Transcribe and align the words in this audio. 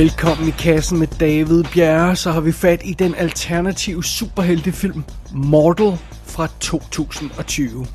Velkommen 0.00 0.48
i 0.48 0.50
kassen 0.50 0.98
med 0.98 1.06
David 1.06 1.64
Bjerre, 1.72 2.16
så 2.16 2.30
har 2.30 2.40
vi 2.40 2.52
fat 2.52 2.80
i 2.84 2.92
den 2.92 3.14
alternative 3.14 4.02
superheltefilm 4.02 5.04
Mortal 5.34 5.98
fra 6.24 6.46
2020. 6.60 7.86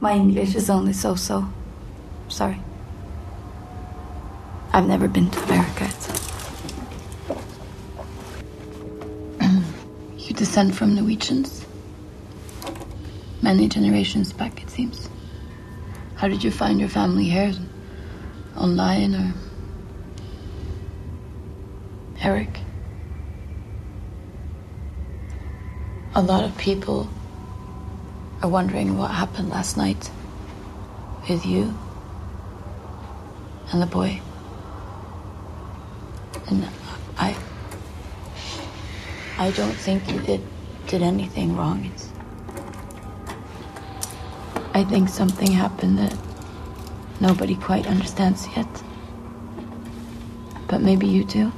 My 0.00 0.08
English 0.08 0.56
is 0.56 0.70
only 0.70 0.92
so-so. 0.92 1.44
Sorry. 2.28 2.56
I've 4.72 4.88
never 4.88 5.08
been 5.08 5.30
to 5.30 5.40
America. 5.48 5.84
you 10.28 10.36
descend 10.38 10.72
from 10.74 10.88
Norwegians? 10.88 11.66
Many 13.42 13.68
generations 13.68 14.32
back, 14.32 14.62
it 14.62 14.70
seems. 14.70 15.10
How 16.16 16.28
did 16.28 16.44
you 16.44 16.50
find 16.50 16.80
your 16.80 16.90
family 16.90 17.24
here? 17.24 17.52
Online 18.56 19.14
or 19.14 19.43
Eric. 22.24 22.60
A 26.14 26.22
lot 26.22 26.42
of 26.42 26.56
people 26.56 27.10
are 28.42 28.48
wondering 28.48 28.96
what 28.96 29.10
happened 29.10 29.50
last 29.50 29.76
night 29.76 30.10
with 31.28 31.44
you 31.44 31.76
and 33.70 33.82
the 33.82 33.86
boy. 33.86 34.22
And 36.46 36.66
I 37.18 37.36
I 39.36 39.50
don't 39.50 39.74
think 39.74 40.10
you 40.10 40.18
did 40.20 40.40
did 40.86 41.02
anything 41.02 41.54
wrong. 41.54 41.84
It's 41.92 42.08
I 44.72 44.82
think 44.82 45.10
something 45.10 45.52
happened 45.52 45.98
that 45.98 46.16
nobody 47.20 47.54
quite 47.54 47.86
understands 47.86 48.48
yet. 48.56 48.82
But 50.68 50.80
maybe 50.80 51.06
you 51.06 51.24
do. 51.24 51.52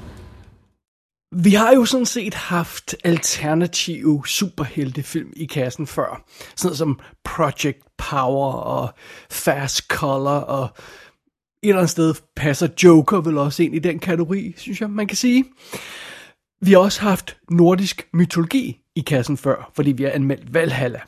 Vi 1.38 1.50
har 1.50 1.74
jo 1.74 1.84
sådan 1.84 2.06
set 2.06 2.34
haft 2.34 2.94
alternative 3.04 4.22
superheltefilm 4.26 5.32
i 5.36 5.44
kassen 5.44 5.86
før. 5.86 6.24
Sådan 6.56 6.76
som 6.76 7.00
Project 7.24 7.78
Power 7.98 8.52
og 8.52 8.94
Fast 9.30 9.88
Color 9.88 10.30
og 10.30 10.68
et 11.62 11.68
eller 11.68 11.78
andet 11.78 11.90
sted 11.90 12.14
passer 12.36 12.68
Joker 12.84 13.20
vel 13.20 13.38
også 13.38 13.62
ind 13.62 13.74
i 13.74 13.78
den 13.78 13.98
kategori, 13.98 14.54
synes 14.56 14.80
jeg, 14.80 14.90
man 14.90 15.06
kan 15.06 15.16
sige. 15.16 15.44
Vi 16.60 16.72
har 16.72 16.78
også 16.78 17.00
haft 17.00 17.36
nordisk 17.50 18.08
mytologi 18.12 18.80
i 18.94 19.00
kassen 19.00 19.36
før, 19.36 19.70
fordi 19.74 19.92
vi 19.92 20.02
har 20.02 20.10
anmeldt 20.10 20.54
Valhalla. 20.54 21.00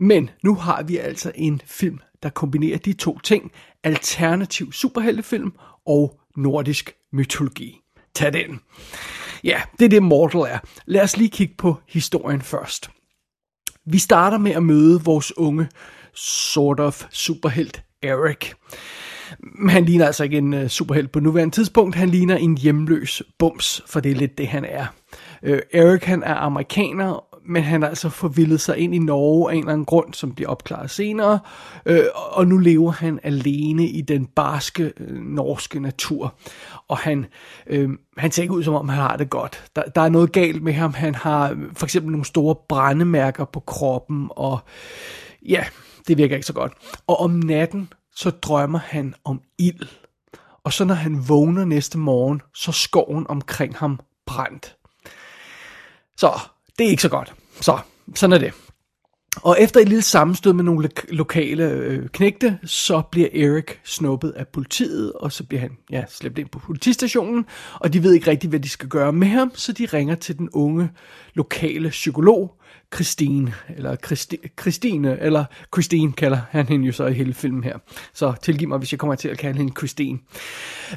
Men 0.00 0.30
nu 0.42 0.54
har 0.54 0.82
vi 0.82 0.96
altså 0.96 1.32
en 1.34 1.60
film, 1.66 1.98
der 2.22 2.28
kombinerer 2.28 2.78
de 2.78 2.92
to 2.92 3.18
ting, 3.18 3.52
alternativ 3.84 4.72
superheltefilm 4.72 5.52
og 5.86 6.20
nordisk 6.36 6.94
mytologi. 7.12 7.80
Tag 8.14 8.32
den. 8.32 8.60
Ja, 9.44 9.62
det 9.78 9.84
er 9.84 9.88
det 9.88 10.02
Mortal 10.02 10.40
er. 10.40 10.58
Lad 10.86 11.02
os 11.02 11.16
lige 11.16 11.30
kigge 11.30 11.54
på 11.58 11.76
historien 11.88 12.42
først. 12.42 12.90
Vi 13.86 13.98
starter 13.98 14.38
med 14.38 14.52
at 14.52 14.62
møde 14.62 15.04
vores 15.04 15.38
unge 15.38 15.68
sort 16.14 16.80
of 16.80 17.04
superhelt 17.10 17.82
Eric. 18.02 18.52
Han 19.68 19.84
ligner 19.84 20.06
altså 20.06 20.24
ikke 20.24 20.38
en 20.38 20.54
uh, 20.54 20.66
superhelt 20.66 21.12
på 21.12 21.20
nuværende 21.20 21.54
tidspunkt. 21.54 21.94
Han 21.94 22.08
ligner 22.08 22.36
en 22.36 22.58
hjemløs 22.58 23.22
bums, 23.38 23.82
for 23.86 24.00
det 24.00 24.10
er 24.10 24.16
lidt 24.16 24.38
det, 24.38 24.48
han 24.48 24.64
er. 24.64 24.86
Uh, 25.42 25.58
Eric 25.72 26.04
han 26.04 26.22
er 26.22 26.34
amerikaner, 26.34 27.24
men 27.46 27.62
han 27.62 27.82
har 27.82 27.88
altså 27.88 28.08
forvildet 28.08 28.60
sig 28.60 28.78
ind 28.78 28.94
i 28.94 28.98
Norge 28.98 29.50
af 29.50 29.54
en 29.54 29.60
eller 29.60 29.72
anden 29.72 29.84
grund, 29.84 30.14
som 30.14 30.34
bliver 30.34 30.50
opklaret 30.50 30.90
senere, 30.90 31.38
øh, 31.86 32.04
og 32.14 32.46
nu 32.46 32.58
lever 32.58 32.90
han 32.90 33.20
alene 33.22 33.86
i 33.86 34.00
den 34.00 34.26
barske 34.26 34.92
øh, 34.96 35.22
norske 35.22 35.80
natur, 35.80 36.34
og 36.88 36.98
han, 36.98 37.26
øh, 37.66 37.90
han 38.16 38.32
ser 38.32 38.42
ikke 38.42 38.54
ud 38.54 38.62
som 38.62 38.74
om, 38.74 38.88
han 38.88 38.98
har 38.98 39.16
det 39.16 39.30
godt. 39.30 39.64
Der, 39.76 39.82
der 39.82 40.00
er 40.00 40.08
noget 40.08 40.32
galt 40.32 40.62
med 40.62 40.72
ham, 40.72 40.94
han 40.94 41.14
har 41.14 41.50
øh, 41.50 41.58
for 41.74 41.86
eksempel 41.86 42.12
nogle 42.12 42.24
store 42.24 42.54
brændemærker 42.68 43.44
på 43.44 43.60
kroppen, 43.60 44.28
og 44.30 44.58
ja, 45.42 45.64
det 46.08 46.18
virker 46.18 46.36
ikke 46.36 46.46
så 46.46 46.52
godt. 46.52 46.72
Og 47.06 47.20
om 47.20 47.30
natten, 47.30 47.92
så 48.16 48.30
drømmer 48.30 48.78
han 48.78 49.14
om 49.24 49.40
ild, 49.58 49.88
og 50.64 50.72
så 50.72 50.84
når 50.84 50.94
han 50.94 51.28
vågner 51.28 51.64
næste 51.64 51.98
morgen, 51.98 52.42
så 52.54 52.72
skoven 52.72 53.26
omkring 53.28 53.76
ham 53.76 54.00
brændt. 54.26 54.76
Så 56.16 56.40
det 56.78 56.86
er 56.86 56.90
ikke 56.90 57.02
så 57.02 57.08
godt. 57.08 57.34
Så, 57.60 57.78
sådan 58.14 58.32
er 58.32 58.38
det. 58.38 58.52
Og 59.36 59.56
efter 59.60 59.80
et 59.80 59.88
lille 59.88 60.02
sammenstød 60.02 60.52
med 60.52 60.64
nogle 60.64 60.82
lo- 60.88 61.14
lokale 61.16 61.70
øh, 61.70 62.08
knægte, 62.08 62.58
så 62.64 63.02
bliver 63.10 63.28
Erik 63.34 63.80
snuppet 63.84 64.30
af 64.30 64.48
politiet, 64.48 65.12
og 65.12 65.32
så 65.32 65.44
bliver 65.44 65.60
han 65.60 65.70
ja, 65.90 66.04
slæbt 66.08 66.38
ind 66.38 66.48
på 66.48 66.58
politistationen, 66.58 67.46
og 67.74 67.92
de 67.92 68.02
ved 68.02 68.12
ikke 68.12 68.30
rigtigt, 68.30 68.50
hvad 68.50 68.60
de 68.60 68.68
skal 68.68 68.88
gøre 68.88 69.12
med 69.12 69.28
ham, 69.28 69.52
så 69.54 69.72
de 69.72 69.86
ringer 69.86 70.14
til 70.14 70.38
den 70.38 70.50
unge 70.52 70.90
lokale 71.34 71.88
psykolog, 71.88 72.54
Christine, 72.94 73.54
eller 73.76 73.96
Christi, 73.96 74.36
Christine, 74.60 75.20
eller 75.20 75.44
Christine 75.74 76.12
kalder 76.12 76.40
han 76.50 76.68
hende 76.68 76.86
jo 76.86 76.92
så 76.92 77.06
i 77.06 77.12
hele 77.12 77.34
filmen 77.34 77.64
her. 77.64 77.78
Så 78.14 78.34
tilgiv 78.42 78.68
mig, 78.68 78.78
hvis 78.78 78.92
jeg 78.92 78.98
kommer 78.98 79.14
til 79.14 79.28
at 79.28 79.38
kalde 79.38 79.58
hende 79.58 79.72
Christine. 79.78 80.18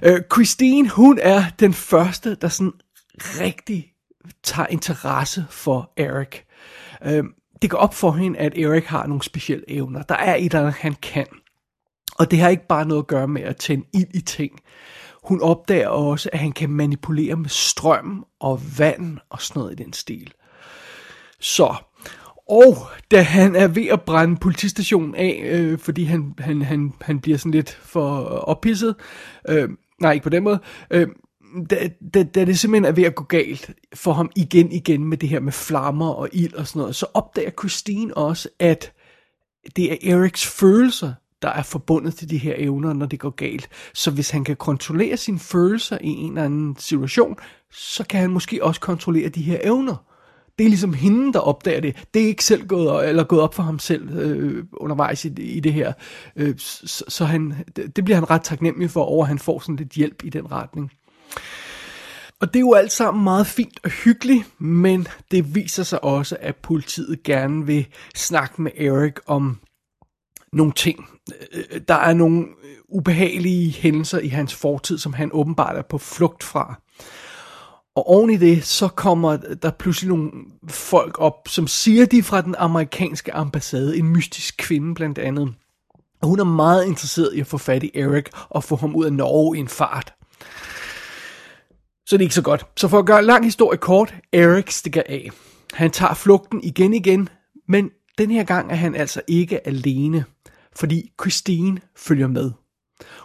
Øh, 0.03 0.21
Christine, 0.33 0.89
hun 0.89 1.19
er 1.21 1.43
den 1.59 1.73
første, 1.73 2.35
der 2.35 2.47
sådan 2.47 2.73
rigtig 3.17 3.94
tager 4.43 4.67
interesse 4.67 5.45
for 5.49 5.91
Eric. 5.97 6.41
Øh, 7.05 7.23
det 7.61 7.69
går 7.69 7.77
op 7.77 7.93
for 7.93 8.11
hende, 8.11 8.39
at 8.39 8.57
Eric 8.57 8.85
har 8.85 9.07
nogle 9.07 9.23
specielle 9.23 9.71
evner. 9.71 10.01
Der 10.01 10.15
er 10.15 10.35
et 10.35 10.45
eller 10.45 10.59
andet, 10.59 10.73
han 10.73 10.95
kan. 11.01 11.27
Og 12.19 12.31
det 12.31 12.39
har 12.39 12.49
ikke 12.49 12.67
bare 12.67 12.85
noget 12.85 13.01
at 13.01 13.07
gøre 13.07 13.27
med 13.27 13.41
at 13.41 13.57
tænde 13.57 13.85
ild 13.93 14.13
i 14.13 14.21
ting. 14.21 14.59
Hun 15.23 15.41
opdager 15.41 15.87
også, 15.87 16.29
at 16.33 16.39
han 16.39 16.51
kan 16.51 16.69
manipulere 16.69 17.35
med 17.35 17.49
strøm 17.49 18.25
og 18.39 18.61
vand 18.77 19.17
og 19.29 19.41
sådan 19.41 19.59
noget 19.59 19.79
i 19.79 19.83
den 19.83 19.93
stil. 19.93 20.33
Så, 21.39 21.75
og 22.49 22.75
da 23.11 23.21
han 23.21 23.55
er 23.55 23.67
ved 23.67 23.87
at 23.87 24.01
brænde 24.01 24.37
politistationen 24.37 25.15
af, 25.15 25.41
øh, 25.45 25.79
fordi 25.79 26.03
han, 26.03 26.33
han, 26.39 26.61
han, 26.61 26.93
han 27.01 27.19
bliver 27.19 27.37
sådan 27.37 27.51
lidt 27.51 27.79
for 27.83 28.23
ophidset, 28.25 28.95
øh, 29.49 29.69
nej 30.01 30.11
ikke 30.11 30.23
på 30.23 30.29
den 30.29 30.43
måde, 30.43 30.59
øh, 30.91 31.07
da, 31.69 31.89
da, 32.13 32.23
da 32.23 32.45
det 32.45 32.59
simpelthen 32.59 32.85
er 32.85 32.95
ved 32.95 33.03
at 33.03 33.15
gå 33.15 33.23
galt 33.23 33.71
for 33.93 34.13
ham 34.13 34.31
igen 34.35 34.71
igen 34.71 35.05
med 35.05 35.17
det 35.17 35.29
her 35.29 35.39
med 35.39 35.51
flammer 35.51 36.09
og 36.09 36.29
ild 36.33 36.53
og 36.53 36.67
sådan 36.67 36.79
noget, 36.79 36.95
så 36.95 37.05
opdager 37.13 37.51
Christine 37.51 38.17
også, 38.17 38.49
at 38.59 38.93
det 39.75 39.91
er 39.91 40.15
Eriks 40.15 40.45
følelser, 40.45 41.13
der 41.41 41.49
er 41.49 41.63
forbundet 41.63 42.15
til 42.15 42.29
de 42.29 42.37
her 42.37 42.53
evner, 42.57 42.93
når 42.93 43.05
det 43.05 43.19
går 43.19 43.29
galt. 43.29 43.69
Så 43.93 44.11
hvis 44.11 44.29
han 44.29 44.43
kan 44.43 44.55
kontrollere 44.55 45.17
sine 45.17 45.39
følelser 45.39 45.97
i 46.01 46.07
en 46.07 46.31
eller 46.31 46.43
anden 46.43 46.75
situation, 46.79 47.37
så 47.71 48.03
kan 48.03 48.19
han 48.19 48.29
måske 48.29 48.63
også 48.63 48.81
kontrollere 48.81 49.29
de 49.29 49.41
her 49.41 49.59
evner. 49.63 49.95
Det 50.57 50.65
er 50.65 50.69
ligesom 50.69 50.93
hende, 50.93 51.33
der 51.33 51.39
opdager 51.39 51.81
det. 51.81 52.07
Det 52.13 52.21
er 52.21 52.27
ikke 52.27 52.43
selv 52.43 52.67
gået, 52.67 53.09
eller 53.09 53.23
gået 53.23 53.41
op 53.41 53.53
for 53.53 53.63
ham 53.63 53.79
selv 53.79 54.09
øh, 54.17 54.63
undervejs 54.73 55.25
i, 55.25 55.33
i 55.41 55.59
det 55.59 55.73
her. 55.73 55.93
Øh, 56.35 56.55
så, 56.57 57.03
så 57.07 57.25
han, 57.25 57.53
det 57.75 58.05
bliver 58.05 58.15
han 58.15 58.29
ret 58.29 58.43
taknemmelig 58.43 58.89
for, 58.89 59.01
over 59.01 59.23
at 59.23 59.27
han 59.27 59.39
får 59.39 59.59
sådan 59.59 59.75
lidt 59.75 59.91
hjælp 59.91 60.23
i 60.23 60.29
den 60.29 60.51
retning. 60.51 60.91
Og 62.39 62.53
det 62.53 62.55
er 62.55 62.61
jo 62.61 62.73
alt 62.73 62.91
sammen 62.91 63.23
meget 63.23 63.47
fint 63.47 63.79
og 63.83 63.89
hyggeligt, 63.89 64.61
men 64.61 65.07
det 65.31 65.55
viser 65.55 65.83
sig 65.83 66.03
også, 66.03 66.37
at 66.39 66.55
politiet 66.55 67.23
gerne 67.23 67.65
vil 67.65 67.87
snakke 68.15 68.61
med 68.61 68.71
Eric 68.77 69.13
om 69.25 69.59
nogle 70.53 70.73
ting. 70.73 71.09
Øh, 71.53 71.63
øh, 71.71 71.81
der 71.87 71.95
er 71.95 72.13
nogle 72.13 72.39
øh, 72.41 72.75
ubehagelige 72.89 73.71
hændelser 73.71 74.19
i 74.19 74.27
hans 74.27 74.55
fortid, 74.55 74.97
som 74.97 75.13
han 75.13 75.29
åbenbart 75.33 75.77
er 75.77 75.81
på 75.81 75.97
flugt 75.97 76.43
fra. 76.43 76.81
Og 77.95 78.09
oven 78.09 78.29
i 78.29 78.37
det, 78.37 78.65
så 78.65 78.87
kommer 78.87 79.37
der 79.37 79.71
pludselig 79.71 80.09
nogle 80.09 80.31
folk 80.69 81.19
op, 81.19 81.47
som 81.47 81.67
siger 81.67 82.05
de 82.05 82.23
fra 82.23 82.41
den 82.41 82.55
amerikanske 82.57 83.33
ambassade, 83.33 83.97
en 83.97 84.09
mystisk 84.09 84.55
kvinde 84.57 84.95
blandt 84.95 85.17
andet. 85.17 85.53
Og 86.21 86.27
hun 86.27 86.39
er 86.39 86.43
meget 86.43 86.85
interesseret 86.85 87.33
i 87.33 87.39
at 87.39 87.47
få 87.47 87.57
fat 87.57 87.83
i 87.83 87.91
Eric 87.93 88.25
og 88.49 88.63
få 88.63 88.75
ham 88.75 88.95
ud 88.95 89.05
af 89.05 89.13
Norge 89.13 89.57
i 89.57 89.59
en 89.59 89.67
fart. 89.67 90.13
Så 92.05 92.17
det 92.17 92.21
er 92.21 92.25
ikke 92.25 92.35
så 92.35 92.41
godt. 92.41 92.65
Så 92.77 92.87
for 92.87 92.99
at 92.99 93.05
gøre 93.05 93.19
en 93.19 93.25
lang 93.25 93.45
historie 93.45 93.77
kort, 93.77 94.15
Eric 94.33 94.73
stikker 94.73 95.03
af. 95.05 95.31
Han 95.73 95.91
tager 95.91 96.13
flugten 96.13 96.63
igen 96.63 96.93
igen, 96.93 97.29
men 97.67 97.89
den 98.17 98.31
her 98.31 98.43
gang 98.43 98.71
er 98.71 98.75
han 98.75 98.95
altså 98.95 99.21
ikke 99.27 99.67
alene, 99.67 100.25
fordi 100.75 101.11
Christine 101.21 101.79
følger 101.95 102.27
med. 102.27 102.51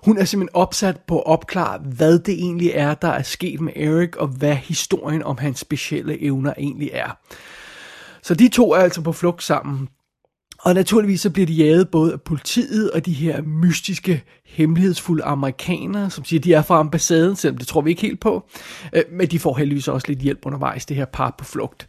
Hun 0.05 0.19
er 0.19 0.25
simpelthen 0.25 0.57
opsat 0.57 1.01
på 1.09 1.19
at 1.19 1.27
opklare, 1.27 1.79
hvad 1.79 2.19
det 2.19 2.35
egentlig 2.35 2.71
er, 2.75 2.95
der 2.95 3.09
er 3.09 3.23
sket 3.23 3.61
med 3.61 3.73
Eric, 3.77 4.17
og 4.17 4.29
hvad 4.29 4.55
historien 4.55 5.23
om 5.23 5.39
hans 5.39 5.59
specielle 5.59 6.23
evner 6.23 6.55
egentlig 6.59 6.91
er. 6.93 7.19
Så 8.23 8.35
de 8.35 8.49
to 8.49 8.73
er 8.73 8.79
altså 8.79 9.03
på 9.03 9.13
flugt 9.13 9.43
sammen. 9.43 9.89
Og 10.63 10.75
naturligvis 10.75 11.21
så 11.21 11.31
bliver 11.31 11.47
de 11.47 11.53
jaget 11.53 11.89
både 11.89 12.13
af 12.13 12.21
politiet 12.21 12.91
og 12.91 13.07
de 13.07 13.13
her 13.13 13.43
mystiske, 13.43 14.25
hemmelighedsfulde 14.45 15.25
amerikanere, 15.25 16.11
som 16.11 16.25
siger, 16.25 16.41
at 16.41 16.45
de 16.45 16.53
er 16.53 16.63
fra 16.63 16.79
ambassaden, 16.79 17.37
selvom 17.37 17.59
det 17.59 17.67
tror 17.67 17.81
vi 17.81 17.91
ikke 17.91 18.03
helt 18.03 18.21
på. 18.21 18.49
Øh, 18.93 19.03
men 19.13 19.29
de 19.29 19.39
får 19.39 19.55
heldigvis 19.55 19.89
også 19.89 20.09
lidt 20.09 20.19
hjælp 20.19 20.39
undervejs, 20.47 20.87
det 20.87 20.97
her 20.97 21.05
par 21.05 21.35
på 21.39 21.45
flugt. 21.45 21.89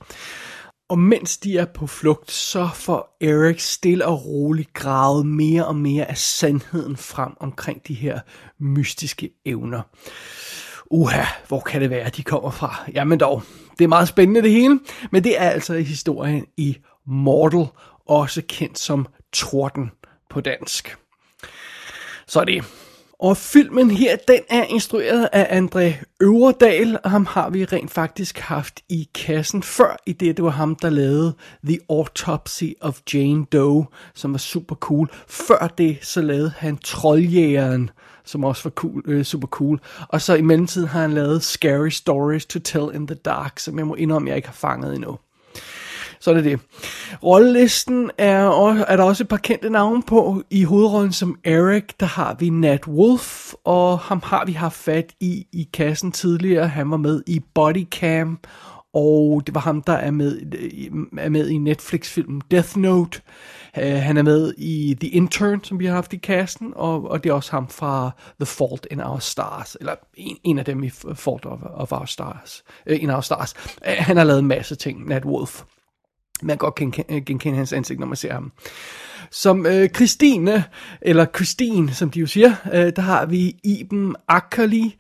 Og 0.89 1.00
mens 1.00 1.38
de 1.38 1.57
er 1.57 1.65
på 1.65 1.88
flugt, 1.88 2.31
så 2.31 2.69
får 2.73 3.18
Eric 3.21 3.62
stille 3.62 4.06
og 4.06 4.25
roligt 4.25 4.73
gravet 4.73 5.25
mere 5.25 5.68
og 5.68 5.75
mere 5.75 6.09
af 6.09 6.18
sandheden 6.18 6.97
frem 6.97 7.31
omkring 7.39 7.88
de 7.88 7.94
her 7.94 8.19
mystiske 8.59 9.29
evner. 9.45 9.81
Uha, 10.91 11.23
hvor 11.47 11.59
kan 11.59 11.81
det 11.81 11.89
være, 11.89 12.09
de 12.09 12.23
kommer 12.23 12.51
fra? 12.51 12.83
Jamen 12.94 13.19
dog, 13.19 13.44
det 13.77 13.83
er 13.83 13.88
meget 13.88 14.07
spændende 14.07 14.41
det 14.41 14.51
hele, 14.51 14.79
men 15.12 15.23
det 15.23 15.41
er 15.41 15.50
altså 15.50 15.73
historien 15.73 16.45
i 16.57 16.77
Mortal, 17.07 17.65
også 18.06 18.42
kendt 18.48 18.80
som 18.80 19.07
Torden 19.33 19.92
på 20.30 20.42
dansk. 20.42 20.98
Så 22.27 22.39
er 22.39 22.45
det. 22.45 22.63
Og 23.21 23.38
filmen 23.38 23.92
her, 23.92 24.15
den 24.27 24.39
er 24.50 24.63
instrueret 24.63 25.30
af 25.33 25.59
André 25.59 26.03
Øverdal, 26.19 27.00
og 27.03 27.12
ham 27.12 27.25
har 27.25 27.50
vi 27.50 27.65
rent 27.65 27.92
faktisk 27.92 28.39
haft 28.39 28.80
i 28.89 29.09
kassen 29.13 29.63
før, 29.63 29.98
i 30.06 30.13
det 30.13 30.38
det 30.38 30.45
var 30.45 30.51
ham, 30.51 30.75
der 30.75 30.89
lavede 30.89 31.33
The 31.65 31.80
Autopsy 31.89 32.63
of 32.81 33.00
Jane 33.13 33.45
Doe, 33.45 33.86
som 34.13 34.31
var 34.31 34.38
super 34.38 34.75
cool. 34.75 35.09
Før 35.27 35.74
det, 35.77 35.97
så 36.01 36.21
lavede 36.21 36.54
han 36.57 36.77
Trolljægeren, 36.77 37.89
som 38.25 38.44
også 38.44 38.63
var 38.63 38.69
cool, 38.71 39.04
øh, 39.06 39.24
super 39.24 39.47
cool. 39.47 39.80
Og 40.07 40.21
så 40.21 40.36
i 40.36 40.42
mellemtiden 40.42 40.88
har 40.88 41.01
han 41.01 41.13
lavet 41.13 41.44
Scary 41.44 41.89
Stories 41.89 42.45
to 42.45 42.59
Tell 42.59 42.95
in 42.95 43.07
the 43.07 43.15
Dark, 43.15 43.59
som 43.59 43.77
jeg 43.77 43.88
må 43.88 43.95
indrømme, 43.95 44.30
jeg 44.30 44.36
ikke 44.36 44.47
har 44.47 44.54
fanget 44.54 44.95
endnu. 44.95 45.18
Så 46.21 46.29
er 46.29 46.33
det 46.33 46.44
det. 46.44 46.59
Rollelisten 47.23 48.12
er, 48.18 48.44
også, 48.45 48.85
er 48.88 48.97
der 48.97 49.03
også 49.03 49.23
et 49.23 49.27
par 49.27 49.38
kendte 49.38 49.69
navne 49.69 50.03
på. 50.03 50.44
I 50.50 50.63
hovedrollen 50.63 51.12
som 51.12 51.38
Eric, 51.44 51.83
der 52.00 52.06
har 52.06 52.35
vi 52.39 52.50
Nat 52.50 52.88
Wolf, 52.88 53.53
og 53.63 54.00
ham 54.00 54.21
har 54.23 54.45
vi 54.45 54.51
haft 54.51 54.75
fat 54.75 55.13
i 55.19 55.47
i 55.51 55.69
kassen 55.73 56.12
tidligere. 56.12 56.68
Han 56.68 56.91
var 56.91 56.97
med 56.97 57.21
i 57.27 57.41
Bodycam, 57.53 58.39
og 58.94 59.44
det 59.45 59.56
var 59.56 59.62
ham, 59.62 59.81
der 59.81 59.94
er 59.94 60.12
med, 60.12 60.41
er 61.18 61.29
med 61.29 61.50
i 61.50 61.57
Netflix-filmen 61.57 62.41
Death 62.51 62.77
Note. 62.77 63.21
Uh, 63.77 63.83
han 63.83 64.18
er 64.18 64.21
med 64.21 64.53
i 64.57 64.97
The 65.00 65.09
Intern, 65.09 65.63
som 65.63 65.79
vi 65.79 65.85
har 65.85 65.94
haft 65.94 66.13
i 66.13 66.18
kassen, 66.18 66.73
og, 66.75 67.12
og 67.12 67.23
det 67.23 67.29
er 67.29 67.33
også 67.33 67.51
ham 67.51 67.68
fra 67.69 68.12
The 68.39 68.45
Fault 68.45 68.88
in 68.91 69.01
Our 69.01 69.19
Stars, 69.19 69.77
eller 69.79 69.95
en, 70.13 70.38
en 70.44 70.59
af 70.59 70.65
dem 70.65 70.83
i 70.83 70.89
Fault 71.13 71.45
of, 71.45 71.59
of 71.73 71.91
Our 71.91 72.06
Stars, 72.06 72.63
uh, 72.89 73.03
in 73.03 73.09
Our 73.09 73.21
Stars. 73.21 73.53
Uh, 73.88 73.94
han 73.97 74.18
har 74.18 74.23
lavet 74.23 74.39
en 74.39 74.47
masse 74.47 74.75
ting, 74.75 75.07
Nat 75.07 75.25
Wolf. 75.25 75.63
Man 76.41 76.57
godt 76.57 76.75
kan 76.75 76.93
øh, 77.09 77.21
genkende 77.25 77.57
hans 77.57 77.73
ansigt, 77.73 77.99
når 77.99 78.07
man 78.07 78.15
ser 78.15 78.33
ham. 78.33 78.51
Som 79.31 79.65
øh, 79.65 79.89
Christine, 79.89 80.63
eller 81.01 81.25
Christine, 81.35 81.93
som 81.93 82.09
de 82.09 82.19
jo 82.19 82.27
siger, 82.27 82.55
øh, 82.73 82.91
der 82.95 83.01
har 83.01 83.25
vi 83.25 83.55
Iben 83.63 84.15
Akkerli. 84.27 84.95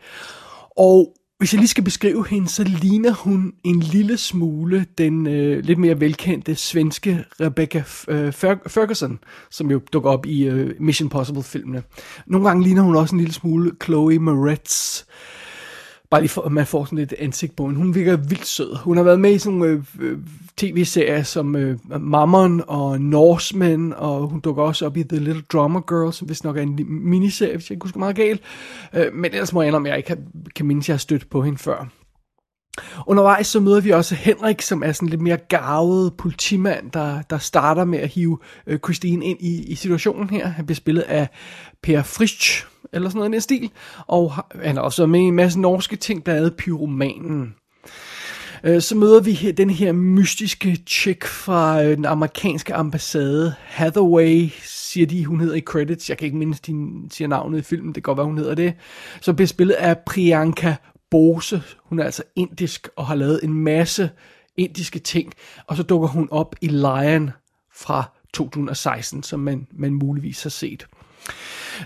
Og 0.77 1.13
hvis 1.37 1.53
jeg 1.53 1.59
lige 1.59 1.67
skal 1.67 1.83
beskrive 1.83 2.27
hende, 2.27 2.49
så 2.49 2.63
ligner 2.63 3.11
hun 3.11 3.53
en 3.63 3.79
lille 3.79 4.17
smule 4.17 4.85
den 4.97 5.27
øh, 5.27 5.63
lidt 5.63 5.79
mere 5.79 5.99
velkendte 5.99 6.55
svenske 6.55 7.25
Rebecca 7.39 7.83
øh, 8.07 8.33
Ferguson, 8.67 9.19
som 9.51 9.71
jo 9.71 9.81
dukker 9.93 10.09
op 10.09 10.25
i 10.25 10.43
øh, 10.43 10.75
Mission 10.79 11.09
Possible-filmene. 11.09 11.83
Nogle 12.27 12.47
gange 12.47 12.63
ligner 12.63 12.81
hun 12.81 12.95
også 12.95 13.15
en 13.15 13.19
lille 13.19 13.33
smule 13.33 13.71
Chloe 13.83 14.19
Moretz. 14.19 15.01
Øh, 15.01 15.40
Bare 16.11 16.21
lige 16.21 16.29
for, 16.29 16.41
at 16.41 16.51
man 16.51 16.65
får 16.65 16.85
sådan 16.85 16.97
lidt 16.97 17.13
ansigt 17.19 17.55
på 17.55 17.65
hende. 17.65 17.77
Hun 17.77 17.95
virker 17.95 18.17
vildt 18.17 18.47
sød. 18.47 18.75
Hun 18.75 18.97
har 18.97 19.03
været 19.03 19.19
med 19.19 19.31
i 19.31 19.37
sådan 19.37 19.59
nogle 19.59 19.83
øh, 19.99 20.11
øh 20.11 20.17
tv-serier 20.57 21.23
som 21.23 21.55
øh, 21.55 21.77
Mammon 21.99 22.63
og 22.67 23.01
Norseman, 23.01 23.93
og 23.93 24.27
hun 24.27 24.39
dukker 24.39 24.63
også 24.63 24.85
op 24.85 24.97
i 24.97 25.03
The 25.03 25.19
Little 25.19 25.43
Drummer 25.53 25.81
Girl, 25.81 26.13
som 26.13 26.29
vist 26.29 26.43
nok 26.43 26.57
er 26.57 26.61
en 26.61 26.79
miniserie, 26.89 27.55
hvis 27.55 27.69
jeg 27.69 27.75
ikke 27.75 27.83
husker 27.83 27.99
meget 27.99 28.15
galt. 28.15 28.41
Øh, 28.93 29.13
men 29.13 29.31
ellers 29.31 29.53
må 29.53 29.61
jeg 29.61 29.67
indrømme, 29.67 29.89
at 29.89 29.91
jeg 29.91 29.97
ikke 29.97 30.07
kan, 30.07 30.27
kan 30.55 30.65
mindes, 30.65 30.85
at 30.85 30.89
jeg 30.89 30.93
har 30.93 30.99
stødt 30.99 31.29
på 31.29 31.41
hende 31.41 31.57
før. 31.57 31.87
Undervejs 33.07 33.47
så 33.47 33.59
møder 33.59 33.81
vi 33.81 33.89
også 33.89 34.15
Henrik, 34.15 34.61
som 34.61 34.83
er 34.83 34.91
sådan 34.91 35.09
lidt 35.09 35.21
mere 35.21 35.37
gavet 35.37 36.13
politimand, 36.17 36.91
der, 36.91 37.21
der 37.21 37.37
starter 37.37 37.85
med 37.85 37.99
at 37.99 38.09
hive 38.09 38.39
øh, 38.67 38.79
Christine 38.79 39.25
ind 39.25 39.37
i, 39.41 39.71
i 39.71 39.75
situationen 39.75 40.29
her. 40.29 40.47
Han 40.47 40.65
bliver 40.65 40.75
spillet 40.75 41.01
af 41.01 41.27
Per 41.83 42.03
Frisch, 42.03 42.67
eller 42.93 43.09
sådan 43.09 43.19
noget 43.19 43.29
i 43.29 43.33
den 43.33 43.41
stil. 43.41 43.71
Og 44.07 44.33
han 44.63 44.75
har 44.75 44.83
også 44.83 45.05
med 45.05 45.19
i 45.19 45.23
en 45.23 45.35
masse 45.35 45.59
norske 45.59 45.95
ting, 45.95 46.23
blandt 46.23 46.39
andet 46.39 46.55
Pyromanen. 46.57 47.55
Øh, 48.63 48.81
så 48.81 48.95
møder 48.95 49.21
vi 49.21 49.51
den 49.51 49.69
her 49.69 49.91
mystiske 49.91 50.83
chick 50.87 51.25
fra 51.25 51.83
øh, 51.83 51.97
den 51.97 52.05
amerikanske 52.05 52.73
ambassade, 52.73 53.53
Hathaway, 53.59 54.49
siger 54.63 55.05
de, 55.07 55.25
hun 55.25 55.39
hedder 55.39 55.55
i 55.55 55.61
credits. 55.61 56.09
Jeg 56.09 56.17
kan 56.17 56.25
ikke 56.25 56.37
mindst, 56.37 56.67
de 56.67 56.73
siger 57.11 57.27
navnet 57.27 57.59
i 57.59 57.61
filmen, 57.61 57.87
det 57.87 57.95
kan 57.95 58.01
godt 58.01 58.17
være, 58.17 58.25
hun 58.25 58.37
hedder 58.37 58.55
det. 58.55 58.73
Så 59.21 59.33
bliver 59.33 59.47
spillet 59.47 59.75
af 59.75 59.97
Priyanka 60.05 60.75
Bose. 61.11 61.63
Hun 61.83 61.99
er 61.99 62.03
altså 62.03 62.23
indisk 62.35 62.89
og 62.95 63.07
har 63.07 63.15
lavet 63.15 63.39
en 63.43 63.53
masse 63.53 64.09
indiske 64.57 64.99
ting. 64.99 65.33
Og 65.67 65.77
så 65.77 65.83
dukker 65.83 66.07
hun 66.07 66.27
op 66.31 66.55
i 66.61 66.67
Lion 66.67 67.31
fra 67.73 68.03
2016, 68.33 69.23
som 69.23 69.39
man, 69.39 69.67
man 69.71 69.93
muligvis 69.93 70.43
har 70.43 70.49
set. 70.49 70.87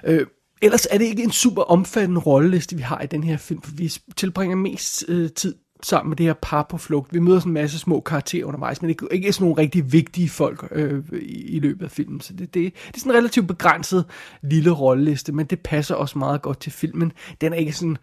Øh, 0.03 0.27
ellers 0.61 0.87
er 0.91 0.97
det 0.97 1.05
ikke 1.05 1.23
en 1.23 1.31
super 1.31 1.61
omfattende 1.61 2.21
rolleliste, 2.21 2.75
vi 2.75 2.81
har 2.81 3.01
i 3.01 3.07
den 3.07 3.23
her 3.23 3.37
film, 3.37 3.61
for 3.61 3.71
vi 3.71 3.93
tilbringer 4.15 4.55
mest 4.55 5.05
øh, 5.07 5.29
tid 5.31 5.55
sammen 5.83 6.09
med 6.09 6.17
det 6.17 6.25
her 6.25 6.33
par 6.41 6.63
på 6.69 6.77
flugt. 6.77 7.13
Vi 7.13 7.19
møder 7.19 7.39
sådan 7.39 7.49
en 7.49 7.53
masse 7.53 7.79
små 7.79 7.99
karakterer 7.99 8.45
undervejs, 8.45 8.81
men 8.81 8.89
ikke, 8.89 9.07
ikke 9.11 9.33
sådan 9.33 9.43
nogle 9.43 9.61
rigtig 9.61 9.93
vigtige 9.93 10.29
folk 10.29 10.67
øh, 10.71 11.03
i, 11.11 11.55
i 11.55 11.59
løbet 11.59 11.85
af 11.85 11.91
filmen. 11.91 12.21
Så 12.21 12.33
det, 12.33 12.39
det, 12.39 12.73
det 12.87 12.95
er 12.95 12.99
sådan 12.99 13.11
en 13.11 13.17
relativt 13.17 13.47
begrænset 13.47 14.05
lille 14.43 14.71
rolleliste, 14.71 15.31
men 15.31 15.45
det 15.45 15.59
passer 15.59 15.95
også 15.95 16.17
meget 16.17 16.41
godt 16.41 16.59
til 16.59 16.71
filmen. 16.71 17.11
Den 17.41 17.53
er 17.53 17.57
ikke 17.57 17.73
sådan 17.73 17.97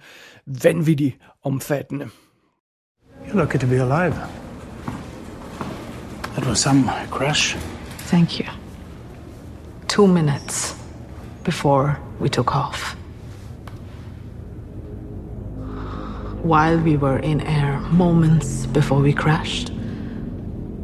vanvittig 0.46 1.16
omfattende. 1.44 2.08
You're 3.26 3.36
lucky 3.36 3.58
to 3.58 3.66
be 3.66 3.80
alive. 3.80 4.14
That 6.22 6.46
was 6.46 6.58
some 6.58 6.90
crash. 7.10 7.56
Thank 7.98 8.40
you. 8.40 8.46
Two 9.88 10.06
minutes 10.06 10.81
before 11.44 12.00
we 12.20 12.28
took 12.28 12.54
off. 12.54 12.96
while 16.42 16.76
we 16.78 16.96
were 16.96 17.18
in 17.18 17.40
air, 17.42 17.78
moments 17.92 18.66
before 18.66 18.98
we 18.98 19.12
crashed. 19.12 19.70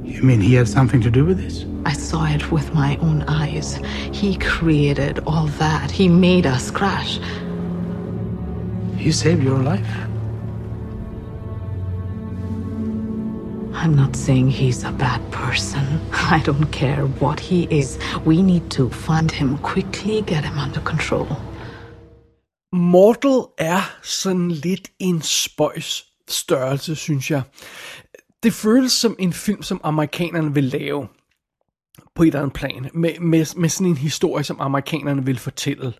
You 0.04 0.22
mean 0.22 0.40
he 0.40 0.54
had 0.54 0.68
something 0.68 1.00
to 1.00 1.10
do 1.10 1.24
with 1.24 1.38
this? 1.38 1.64
I 1.84 1.92
saw 1.92 2.26
it 2.26 2.50
with 2.52 2.72
my 2.74 2.96
own 2.98 3.22
eyes. 3.22 3.76
He 4.12 4.36
created 4.36 5.18
all 5.26 5.46
that. 5.58 5.90
He 5.90 6.08
made 6.08 6.46
us 6.46 6.70
crash. 6.70 7.18
He 8.96 9.10
saved 9.10 9.42
your 9.42 9.58
life. 9.58 10.07
I'm 13.88 13.96
not 13.96 14.16
saying 14.16 14.50
he's 14.50 14.84
a 14.84 14.92
bad 14.92 15.20
person. 15.32 15.80
I 16.12 16.42
don't 16.46 16.70
care 16.70 17.06
what 17.06 17.40
he 17.40 17.80
is. 17.80 17.98
We 18.26 18.42
need 18.42 18.70
to 18.70 18.90
find 18.90 19.30
him 19.30 19.58
quickly, 19.58 20.20
get 20.20 20.44
him 20.44 20.58
under 20.58 20.80
control. 20.80 21.26
Mortal 22.72 23.46
er 23.58 23.98
sådan 24.02 24.50
lidt 24.50 24.90
en 24.98 25.22
spøjs 25.22 26.04
størrelse, 26.28 26.96
synes 26.96 27.30
jeg. 27.30 27.42
Det 28.42 28.52
føles 28.52 28.92
som 28.92 29.16
en 29.18 29.32
film, 29.32 29.62
som 29.62 29.80
amerikanerne 29.84 30.54
vil 30.54 30.64
lave 30.64 31.08
på 32.14 32.22
et 32.22 32.26
eller 32.26 32.40
andet 32.40 32.52
plan, 32.52 32.90
med, 32.94 33.20
med, 33.20 33.46
med 33.56 33.68
sådan 33.68 33.86
en 33.86 33.96
historie, 33.96 34.44
som 34.44 34.60
amerikanerne 34.60 35.24
vil 35.24 35.38
fortælle. 35.38 35.92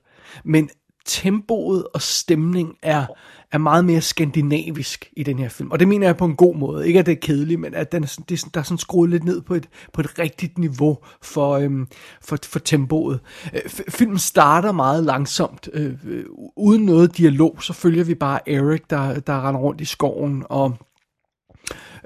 Men 0.44 0.70
tempoet 1.08 1.86
og 1.94 2.02
stemning 2.02 2.74
er, 2.82 3.06
er 3.52 3.58
meget 3.58 3.84
mere 3.84 4.00
skandinavisk 4.00 5.10
i 5.16 5.22
den 5.22 5.38
her 5.38 5.48
film. 5.48 5.70
Og 5.70 5.78
det 5.78 5.88
mener 5.88 6.06
jeg 6.06 6.16
på 6.16 6.24
en 6.24 6.36
god 6.36 6.56
måde. 6.56 6.86
Ikke 6.86 6.98
at 6.98 7.06
det 7.06 7.12
er 7.12 7.20
kedeligt, 7.20 7.60
men 7.60 7.74
at 7.74 7.92
den 7.92 8.02
er, 8.02 8.18
det, 8.28 8.44
der 8.54 8.60
er 8.60 8.64
sådan 8.64 8.78
skruet 8.78 9.10
lidt 9.10 9.24
ned 9.24 9.40
på 9.40 9.54
et, 9.54 9.68
på 9.92 10.00
et 10.00 10.18
rigtigt 10.18 10.58
niveau 10.58 10.98
for, 11.22 11.52
øhm, 11.52 11.86
for, 12.20 12.38
for 12.44 12.58
tempoet. 12.58 13.20
Øh, 13.54 13.60
filmen 13.88 14.18
starter 14.18 14.72
meget 14.72 15.04
langsomt. 15.04 15.68
Øh, 15.72 15.92
øh, 16.06 16.24
uden 16.56 16.84
noget 16.84 17.16
dialog, 17.16 17.62
så 17.62 17.72
følger 17.72 18.04
vi 18.04 18.14
bare 18.14 18.48
Eric, 18.48 18.82
der, 18.90 19.20
der 19.20 19.48
render 19.48 19.60
rundt 19.60 19.80
i 19.80 19.84
skoven 19.84 20.44
og 20.48 20.76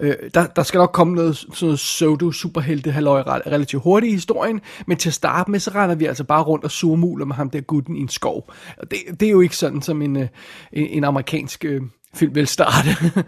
Øh, 0.00 0.14
der, 0.34 0.46
der 0.46 0.62
skal 0.62 0.78
nok 0.78 0.90
komme 0.92 1.14
noget, 1.14 1.36
sådan 1.36 1.56
noget 1.60 1.78
pseudo-superhelte 1.78 2.90
halløj 2.90 3.22
relativt 3.26 3.82
hurtigt 3.82 4.10
i 4.10 4.14
historien, 4.14 4.60
men 4.86 4.96
til 4.96 5.10
at 5.10 5.14
starte 5.14 5.50
med, 5.50 5.60
så 5.60 5.70
render 5.74 5.94
vi 5.94 6.04
altså 6.04 6.24
bare 6.24 6.42
rundt 6.42 6.64
og 6.64 6.70
surmuler 6.70 7.24
med 7.24 7.36
ham 7.36 7.50
der 7.50 7.60
gutten 7.60 7.96
i 7.96 8.00
en 8.00 8.08
skov. 8.08 8.52
Og 8.78 8.90
det, 8.90 8.98
det 9.20 9.26
er 9.26 9.32
jo 9.32 9.40
ikke 9.40 9.56
sådan, 9.56 9.82
som 9.82 10.02
en, 10.02 10.16
øh, 10.16 10.28
en, 10.72 10.86
en 10.86 11.04
amerikansk... 11.04 11.64
Øh, 11.64 11.82
film 12.14 12.34
vil 12.34 12.46
starte. 12.46 12.88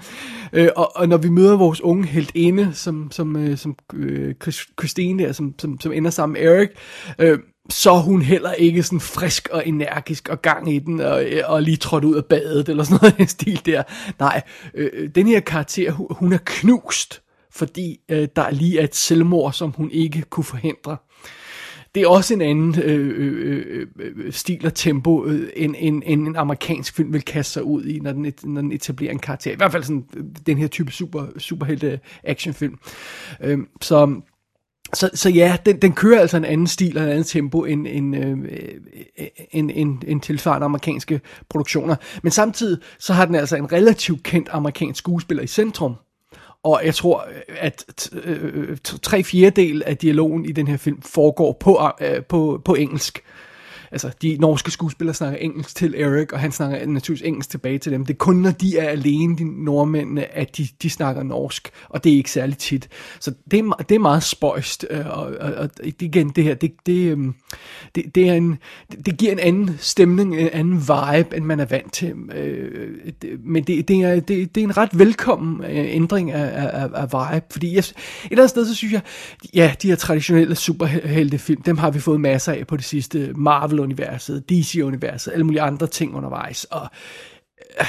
øh, 0.52 0.68
og, 0.76 0.96
og 0.96 1.08
når 1.08 1.16
vi 1.16 1.28
møder 1.28 1.56
vores 1.56 1.80
unge 1.80 2.26
inde, 2.34 2.74
som, 2.74 3.10
som, 3.10 3.36
øh, 3.36 3.58
som 3.58 3.76
øh, 3.94 4.34
Christine 4.80 5.22
der, 5.22 5.32
som, 5.32 5.54
som, 5.58 5.80
som 5.80 5.92
ender 5.92 6.10
sammen 6.10 6.32
med 6.32 6.42
Eric, 6.42 6.68
øh, 7.18 7.38
så 7.70 7.90
er 7.90 8.00
hun 8.00 8.22
heller 8.22 8.52
ikke 8.52 8.82
sådan 8.82 9.00
frisk 9.00 9.48
og 9.52 9.68
energisk 9.68 10.28
og 10.28 10.42
gang 10.42 10.74
i 10.74 10.78
den, 10.78 11.00
og, 11.00 11.24
og 11.44 11.62
lige 11.62 11.76
trådt 11.76 12.04
ud 12.04 12.16
af 12.16 12.24
badet, 12.24 12.68
eller 12.68 12.84
sådan 12.84 12.98
noget 13.02 13.20
i 13.20 13.26
stil 13.26 13.66
der. 13.66 13.82
Nej, 14.18 14.42
øh, 14.74 14.90
øh 14.92 15.10
den 15.14 15.26
her 15.26 15.40
karakter, 15.40 15.92
hun 15.92 16.32
er 16.32 16.38
knust, 16.44 17.22
fordi 17.50 18.00
øh, 18.08 18.28
der 18.36 18.50
lige 18.50 18.80
er 18.80 18.84
et 18.84 18.94
selvmord, 18.94 19.52
som 19.52 19.70
hun 19.70 19.90
ikke 19.90 20.22
kunne 20.22 20.44
forhindre. 20.44 20.96
Det 21.94 22.02
er 22.02 22.08
også 22.08 22.34
en 22.34 22.40
anden 22.40 22.82
øh, 22.82 23.08
øh, 23.16 23.66
øh, 23.68 23.86
øh 23.98 24.32
stil 24.32 24.66
og 24.66 24.74
tempo, 24.74 25.26
øh, 25.26 25.48
end, 25.56 25.74
end, 25.78 26.02
end 26.06 26.28
en 26.28 26.36
amerikansk 26.36 26.94
film 26.94 27.12
vil 27.12 27.22
kaste 27.22 27.52
sig 27.52 27.64
ud 27.64 27.84
i, 27.84 27.98
når 27.98 28.12
den, 28.12 28.32
når 28.44 28.60
den 28.60 28.72
etablerer 28.72 29.12
en 29.12 29.18
karakter. 29.18 29.52
I 29.52 29.56
hvert 29.56 29.72
fald 29.72 29.82
sådan 29.82 30.04
den 30.46 30.58
her 30.58 30.66
type 30.66 30.92
super, 30.92 31.26
superhelte 31.38 32.00
actionfilm. 32.24 32.78
Øh, 33.40 33.58
så 33.80 34.20
så, 34.92 35.10
så 35.14 35.28
ja, 35.28 35.56
den, 35.66 35.82
den 35.82 35.92
kører 35.92 36.20
altså 36.20 36.36
en 36.36 36.44
anden 36.44 36.66
stil 36.66 36.98
og 36.98 37.04
en 37.04 37.10
anden 37.10 37.24
tempo 37.24 37.64
end, 37.64 37.86
end, 37.86 38.16
øh, 38.16 38.38
øh, 39.18 39.26
end, 39.50 39.70
end, 39.74 40.02
end 40.06 40.20
tilsvarende 40.20 40.64
amerikanske 40.64 41.20
produktioner. 41.48 41.96
Men 42.22 42.32
samtidig 42.32 42.78
så 42.98 43.12
har 43.12 43.24
den 43.24 43.34
altså 43.34 43.56
en 43.56 43.72
relativt 43.72 44.22
kendt 44.22 44.48
amerikansk 44.52 44.98
skuespiller 44.98 45.42
i 45.42 45.46
centrum. 45.46 45.94
Og 46.62 46.80
jeg 46.84 46.94
tror, 46.94 47.28
at 47.60 48.10
øh, 48.24 48.38
øh 48.42 48.76
tre 49.02 49.24
fjerdedel 49.24 49.82
af 49.86 49.96
dialogen 49.96 50.44
i 50.44 50.52
den 50.52 50.68
her 50.68 50.76
film 50.76 51.02
foregår 51.02 51.56
på, 51.60 51.80
øh, 52.00 52.22
på, 52.22 52.62
på 52.64 52.74
engelsk 52.74 53.22
altså 53.92 54.10
de 54.22 54.36
norske 54.40 54.70
skuespillere 54.70 55.14
snakker 55.14 55.38
engelsk 55.38 55.76
til 55.76 55.94
Eric, 55.94 56.32
og 56.32 56.40
han 56.40 56.52
snakker 56.52 56.86
naturligvis 56.86 57.26
engelsk 57.26 57.50
tilbage 57.50 57.78
til 57.78 57.92
dem. 57.92 58.06
Det 58.06 58.14
er 58.14 58.18
kun, 58.18 58.36
når 58.36 58.50
de 58.50 58.78
er 58.78 58.88
alene, 58.88 59.36
de 59.36 59.64
nordmændene, 59.64 60.36
at 60.36 60.56
de, 60.56 60.68
de 60.82 60.90
snakker 60.90 61.22
norsk, 61.22 61.70
og 61.88 62.04
det 62.04 62.12
er 62.12 62.16
ikke 62.16 62.30
særlig 62.30 62.58
tit. 62.58 62.88
Så 63.20 63.34
det 63.50 63.58
er, 63.58 63.84
det 63.88 63.94
er 63.94 63.98
meget 63.98 64.22
spøjst, 64.22 64.86
øh, 64.90 65.06
og, 65.06 65.22
og, 65.40 65.54
og 65.54 65.70
igen, 65.84 66.28
det 66.28 66.44
her, 66.44 66.54
det, 66.54 66.72
det, 66.86 67.18
øh, 67.18 67.18
det, 67.94 68.14
det, 68.14 68.28
er 68.28 68.34
en, 68.34 68.58
det 69.06 69.16
giver 69.18 69.32
en 69.32 69.38
anden 69.38 69.76
stemning, 69.80 70.40
en 70.40 70.48
anden 70.52 70.80
vibe, 70.80 71.36
end 71.36 71.44
man 71.44 71.60
er 71.60 71.64
vant 71.64 71.92
til. 71.92 72.14
Øh, 72.34 72.90
men 73.44 73.64
det, 73.64 73.88
det, 73.88 73.96
er, 73.96 74.20
det, 74.20 74.54
det 74.54 74.60
er 74.60 74.64
en 74.64 74.76
ret 74.76 74.98
velkommen 74.98 75.64
ændring 75.70 76.32
af, 76.32 76.70
af, 76.72 76.88
af 76.94 77.34
vibe, 77.34 77.46
fordi 77.50 77.74
jeg, 77.74 77.78
et 77.78 77.94
eller 78.30 78.42
andet 78.42 78.50
sted, 78.50 78.66
så 78.66 78.74
synes 78.74 78.92
jeg, 78.92 79.00
ja, 79.54 79.74
de 79.82 79.88
her 79.88 79.96
traditionelle 79.96 80.54
superheltefilm, 80.54 81.62
dem 81.62 81.78
har 81.78 81.90
vi 81.90 81.98
fået 81.98 82.20
masser 82.20 82.52
af 82.52 82.66
på 82.66 82.76
det 82.76 82.84
sidste. 82.84 83.32
Marvel 83.36 83.80
Marvel-universet, 83.84 84.50
DC-universet, 84.50 85.32
alle 85.32 85.44
mulige 85.44 85.62
andre 85.62 85.86
ting 85.86 86.14
undervejs. 86.14 86.64
Og 86.64 86.88
øh, 87.80 87.86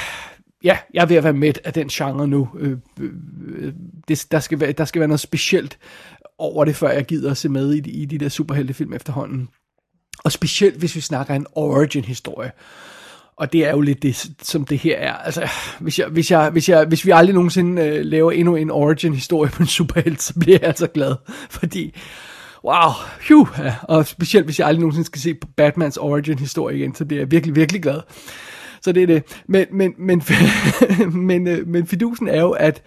ja, 0.64 0.78
jeg 0.94 1.02
er 1.02 1.06
ved 1.06 1.16
at 1.16 1.24
være 1.24 1.32
med 1.32 1.52
af 1.64 1.72
den 1.72 1.88
genre 1.88 2.28
nu. 2.28 2.48
Øh, 2.58 2.78
øh, 3.00 3.72
det, 4.08 4.26
der, 4.30 4.40
skal 4.40 4.60
være, 4.60 4.72
der 4.72 4.84
skal 4.84 5.00
være 5.00 5.08
noget 5.08 5.20
specielt 5.20 5.78
over 6.38 6.64
det, 6.64 6.76
før 6.76 6.90
jeg 6.90 7.04
gider 7.04 7.30
at 7.30 7.36
se 7.36 7.48
med 7.48 7.74
i, 7.74 7.90
i 7.90 8.04
de 8.04 8.18
der 8.18 8.28
superheltefilm 8.28 8.92
efterhånden. 8.92 9.48
Og 10.24 10.32
specielt 10.32 10.76
hvis 10.76 10.96
vi 10.96 11.00
snakker 11.00 11.34
en 11.34 11.46
origin-historie. 11.52 12.52
Og 13.36 13.52
det 13.52 13.66
er 13.66 13.70
jo 13.70 13.80
lidt 13.80 14.02
det, 14.02 14.30
som 14.42 14.64
det 14.64 14.78
her 14.78 14.96
er. 14.98 15.12
Altså, 15.12 15.48
hvis, 15.80 15.98
jeg, 15.98 16.08
hvis, 16.08 16.30
jeg, 16.30 16.50
hvis, 16.50 16.68
jeg, 16.68 16.84
hvis 16.84 17.06
vi 17.06 17.10
aldrig 17.10 17.34
nogensinde 17.34 17.82
øh, 17.82 18.04
laver 18.04 18.32
endnu 18.32 18.56
en 18.56 18.70
origin-historie 18.70 19.50
på 19.50 19.62
en 19.62 19.66
superhelt, 19.66 20.22
så 20.22 20.34
bliver 20.40 20.58
jeg 20.60 20.68
altså 20.68 20.86
glad. 20.86 21.14
Fordi 21.50 21.94
wow, 22.66 22.92
phew, 23.20 23.46
ja. 23.58 23.74
og 23.82 24.06
specielt 24.06 24.46
hvis 24.46 24.58
jeg 24.58 24.66
aldrig 24.66 24.80
nogensinde 24.80 25.06
skal 25.06 25.20
se 25.20 25.34
på 25.34 25.48
Batmans 25.56 25.96
origin 25.96 26.38
historie 26.38 26.76
igen, 26.76 26.94
så 26.94 27.04
bliver 27.04 27.20
jeg 27.20 27.30
virkelig, 27.30 27.56
virkelig 27.56 27.82
glad. 27.82 28.00
Så 28.82 28.92
det 28.92 29.02
er 29.02 29.06
det. 29.06 29.42
Men, 29.48 29.66
men, 29.72 29.94
men, 29.98 30.22
men, 31.28 31.48
øh, 31.48 31.68
men 31.68 31.86
fidusen 31.86 32.28
er 32.28 32.40
jo, 32.40 32.50
at 32.50 32.82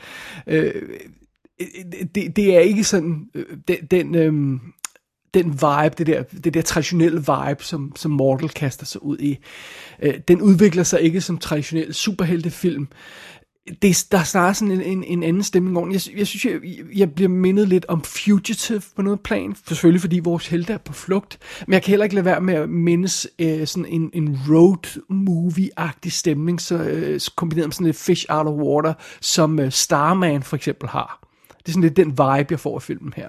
øh, 0.47 0.73
det, 2.15 2.35
det 2.35 2.55
er 2.55 2.59
ikke 2.59 2.83
sådan, 2.83 3.25
øh, 3.35 3.45
den, 3.67 3.77
den, 3.91 4.15
øh, 4.15 4.59
den 5.33 5.45
vibe, 5.45 5.95
det 5.97 6.07
der, 6.07 6.23
det 6.23 6.53
der 6.53 6.61
traditionelle 6.61 7.17
vibe, 7.17 7.63
som, 7.63 7.93
som 7.95 8.11
Mortal 8.11 8.49
kaster 8.49 8.85
sig 8.85 9.03
ud 9.03 9.17
i, 9.17 9.37
øh, 10.01 10.13
den 10.27 10.41
udvikler 10.41 10.83
sig 10.83 11.01
ikke 11.01 11.21
som 11.21 11.37
traditionel 11.37 11.93
superheltefilm 11.93 12.87
det, 13.81 14.07
der 14.11 14.17
er 14.17 14.23
snarere 14.23 14.53
sådan 14.53 14.71
en, 14.71 14.81
en, 14.81 15.03
en 15.03 15.23
anden 15.23 15.43
stemning 15.43 15.77
over 15.77 15.87
jeg, 15.87 16.17
jeg 16.17 16.27
synes, 16.27 16.45
jeg, 16.45 16.59
jeg 16.95 17.11
bliver 17.11 17.29
mindet 17.29 17.67
lidt 17.67 17.85
om 17.87 18.03
Fugitive 18.03 18.81
på 18.95 19.01
noget 19.01 19.19
plan. 19.19 19.55
Selvfølgelig 19.67 20.01
fordi 20.01 20.19
vores 20.19 20.47
helte 20.47 20.73
er 20.73 20.77
på 20.77 20.93
flugt. 20.93 21.37
Men 21.67 21.73
jeg 21.73 21.83
kan 21.83 21.89
heller 21.89 22.03
ikke 22.03 22.15
lade 22.15 22.25
være 22.25 22.41
med 22.41 22.53
at 22.53 22.69
mindes 22.69 23.27
øh, 23.39 23.67
sådan 23.67 23.85
en, 23.85 24.09
en 24.13 24.39
road 24.49 24.99
movie-agtig 25.09 26.11
stemning, 26.11 26.61
så 26.61 26.75
øh, 26.75 27.19
kombineret 27.35 27.67
med 27.67 27.73
sådan 27.73 27.85
lidt 27.85 27.97
fish 27.97 28.25
out 28.29 28.47
of 28.47 28.53
water, 28.53 28.93
som 29.21 29.59
øh, 29.59 29.71
Starman 29.71 30.43
for 30.43 30.55
eksempel 30.55 30.89
har. 30.89 31.27
Det 31.57 31.67
er 31.67 31.71
sådan 31.71 31.83
lidt 31.83 31.97
den 31.97 32.09
vibe, 32.09 32.47
jeg 32.49 32.59
får 32.59 32.75
af 32.75 32.81
filmen 32.81 33.13
her. 33.15 33.27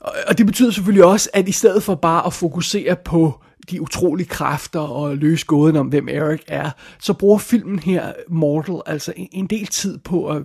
Og, 0.00 0.12
og 0.26 0.38
det 0.38 0.46
betyder 0.46 0.70
selvfølgelig 0.70 1.04
også, 1.04 1.30
at 1.32 1.48
i 1.48 1.52
stedet 1.52 1.82
for 1.82 1.94
bare 1.94 2.26
at 2.26 2.32
fokusere 2.32 2.96
på 3.04 3.42
de 3.70 3.82
utrolige 3.82 4.28
kræfter 4.28 4.80
og 4.80 5.16
løse 5.16 5.46
gåden 5.46 5.76
om, 5.76 5.86
hvem 5.86 6.08
Eric 6.08 6.40
er, 6.48 6.70
så 7.00 7.12
bruger 7.12 7.38
filmen 7.38 7.78
her, 7.78 8.12
Mortal, 8.28 8.80
altså 8.86 9.12
en 9.16 9.46
del 9.46 9.66
tid 9.66 9.98
på, 9.98 10.28
at, 10.28 10.42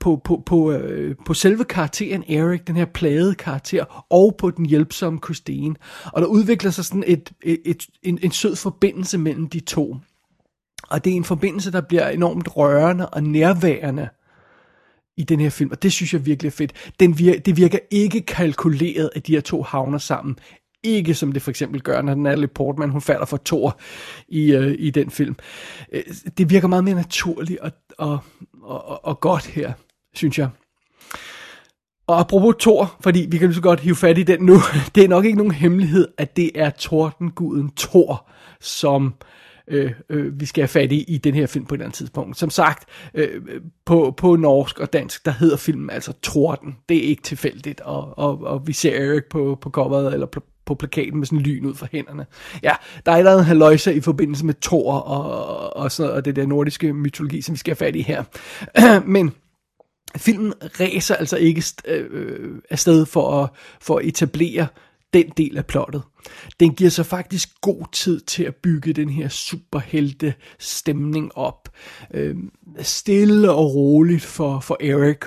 på, 0.00 0.20
på, 0.24 0.42
på, 0.46 0.56
uh, 0.56 1.14
på 1.26 1.34
selve 1.34 1.64
karakteren 1.64 2.24
Eric, 2.28 2.60
den 2.66 2.76
her 2.76 2.84
plagede 2.84 3.34
karakter, 3.34 4.04
og 4.10 4.34
på 4.38 4.50
den 4.50 4.66
hjælpsomme 4.66 5.18
Christine. 5.24 5.74
Og 6.04 6.22
der 6.22 6.28
udvikler 6.28 6.70
sig 6.70 6.84
sådan 6.84 7.04
et, 7.06 7.32
et, 7.42 7.58
et, 7.64 7.86
en, 8.02 8.18
en 8.22 8.30
sød 8.30 8.56
forbindelse 8.56 9.18
mellem 9.18 9.48
de 9.48 9.60
to. 9.60 9.96
Og 10.88 11.04
det 11.04 11.12
er 11.12 11.16
en 11.16 11.24
forbindelse, 11.24 11.72
der 11.72 11.80
bliver 11.80 12.08
enormt 12.08 12.56
rørende 12.56 13.08
og 13.08 13.22
nærværende 13.22 14.08
i 15.16 15.24
den 15.24 15.40
her 15.40 15.50
film, 15.50 15.70
og 15.70 15.82
det 15.82 15.92
synes 15.92 16.12
jeg 16.12 16.26
virkelig 16.26 16.48
er 16.48 16.52
fedt. 16.52 16.72
Den 17.00 17.12
vir- 17.12 17.38
det 17.38 17.56
virker 17.56 17.78
ikke 17.90 18.20
kalkuleret, 18.20 19.10
at 19.16 19.26
de 19.26 19.32
her 19.32 19.40
to 19.40 19.62
havner 19.62 19.98
sammen. 19.98 20.36
Ikke 20.82 21.14
som 21.14 21.32
det 21.32 21.42
for 21.42 21.50
eksempel 21.50 21.80
gør, 21.80 22.02
når 22.02 22.14
Natalie 22.14 22.48
Portman 22.48 22.90
hun 22.90 23.00
falder 23.00 23.24
for 23.24 23.40
Thor 23.44 23.80
i, 24.28 24.52
øh, 24.52 24.74
i 24.78 24.90
den 24.90 25.10
film. 25.10 25.36
Øh, 25.92 26.02
det 26.38 26.50
virker 26.50 26.68
meget 26.68 26.84
mere 26.84 26.94
naturligt 26.94 27.60
og, 27.60 27.72
og, 27.98 28.18
og, 28.62 29.04
og 29.04 29.20
godt 29.20 29.46
her, 29.46 29.72
synes 30.14 30.38
jeg. 30.38 30.48
Og 32.06 32.20
apropos 32.20 32.54
Thor, 32.60 32.96
fordi 33.00 33.26
vi 33.30 33.38
kan 33.38 33.48
lige 33.48 33.54
så 33.54 33.62
godt 33.62 33.80
hive 33.80 33.96
fat 33.96 34.18
i 34.18 34.22
den 34.22 34.42
nu, 34.42 34.56
det 34.94 35.04
er 35.04 35.08
nok 35.08 35.24
ikke 35.24 35.38
nogen 35.38 35.52
hemmelighed, 35.52 36.08
at 36.18 36.36
det 36.36 36.50
er 36.54 36.70
tordenguden 36.70 37.70
Thor, 37.76 38.30
som 38.60 39.14
øh, 39.68 39.92
øh, 40.10 40.40
vi 40.40 40.46
skal 40.46 40.62
have 40.62 40.68
fat 40.68 40.92
i 40.92 41.04
i 41.08 41.18
den 41.18 41.34
her 41.34 41.46
film 41.46 41.64
på 41.64 41.74
et 41.74 41.76
eller 41.76 41.86
andet 41.86 41.96
tidspunkt. 41.96 42.38
Som 42.38 42.50
sagt, 42.50 42.88
øh, 43.14 43.42
på, 43.84 44.14
på 44.16 44.36
norsk 44.36 44.80
og 44.80 44.92
dansk, 44.92 45.24
der 45.24 45.30
hedder 45.30 45.56
filmen 45.56 45.90
altså 45.90 46.12
Torden. 46.12 46.76
Det 46.88 46.96
er 46.96 47.08
ikke 47.08 47.22
tilfældigt, 47.22 47.80
og, 47.80 48.18
og, 48.18 48.44
og 48.44 48.66
vi 48.66 48.72
ser 48.72 48.94
Erik 48.94 49.24
på, 49.30 49.58
på 49.60 49.70
coveret, 49.70 50.12
eller 50.12 50.26
på, 50.26 50.40
på 50.70 50.74
plakaten 50.74 51.18
med 51.18 51.26
sådan 51.26 51.38
lyn 51.38 51.64
ud 51.64 51.74
fra 51.74 51.86
hænderne. 51.92 52.26
Ja, 52.62 52.72
der 53.06 53.12
er 53.12 53.16
et 53.16 53.18
eller 53.18 53.32
andet 53.32 53.46
haløjse 53.46 53.94
i 53.94 54.00
forbindelse 54.00 54.46
med 54.46 54.54
Thor 54.62 54.92
og, 54.92 55.76
og, 55.76 55.92
sådan 55.92 56.12
og 56.12 56.24
det 56.24 56.36
der 56.36 56.46
nordiske 56.46 56.92
mytologi, 56.92 57.42
som 57.42 57.52
vi 57.52 57.58
skal 57.58 57.70
have 57.70 57.86
fat 57.86 57.96
i 57.96 58.02
her. 58.02 58.24
Men 59.16 59.32
filmen 60.16 60.52
ræser 60.80 61.14
altså 61.14 61.36
ikke 61.36 61.64
øh, 61.84 62.06
øh, 62.10 62.58
afsted 62.70 63.06
for 63.06 63.42
at, 63.42 63.48
for 63.80 63.98
at 63.98 64.04
etablere 64.04 64.66
den 65.14 65.32
del 65.36 65.58
af 65.58 65.66
plottet. 65.66 66.02
Den 66.60 66.74
giver 66.74 66.90
så 66.90 67.02
faktisk 67.02 67.60
god 67.60 67.92
tid 67.92 68.20
til 68.20 68.44
at 68.44 68.54
bygge 68.54 68.92
den 68.92 69.10
her 69.10 69.28
superhelte 69.28 70.34
stemning 70.58 71.36
op. 71.36 71.68
Øh, 72.14 72.36
stille 72.80 73.52
og 73.52 73.74
roligt 73.74 74.22
for, 74.22 74.60
for 74.60 74.76
Eric 74.80 75.18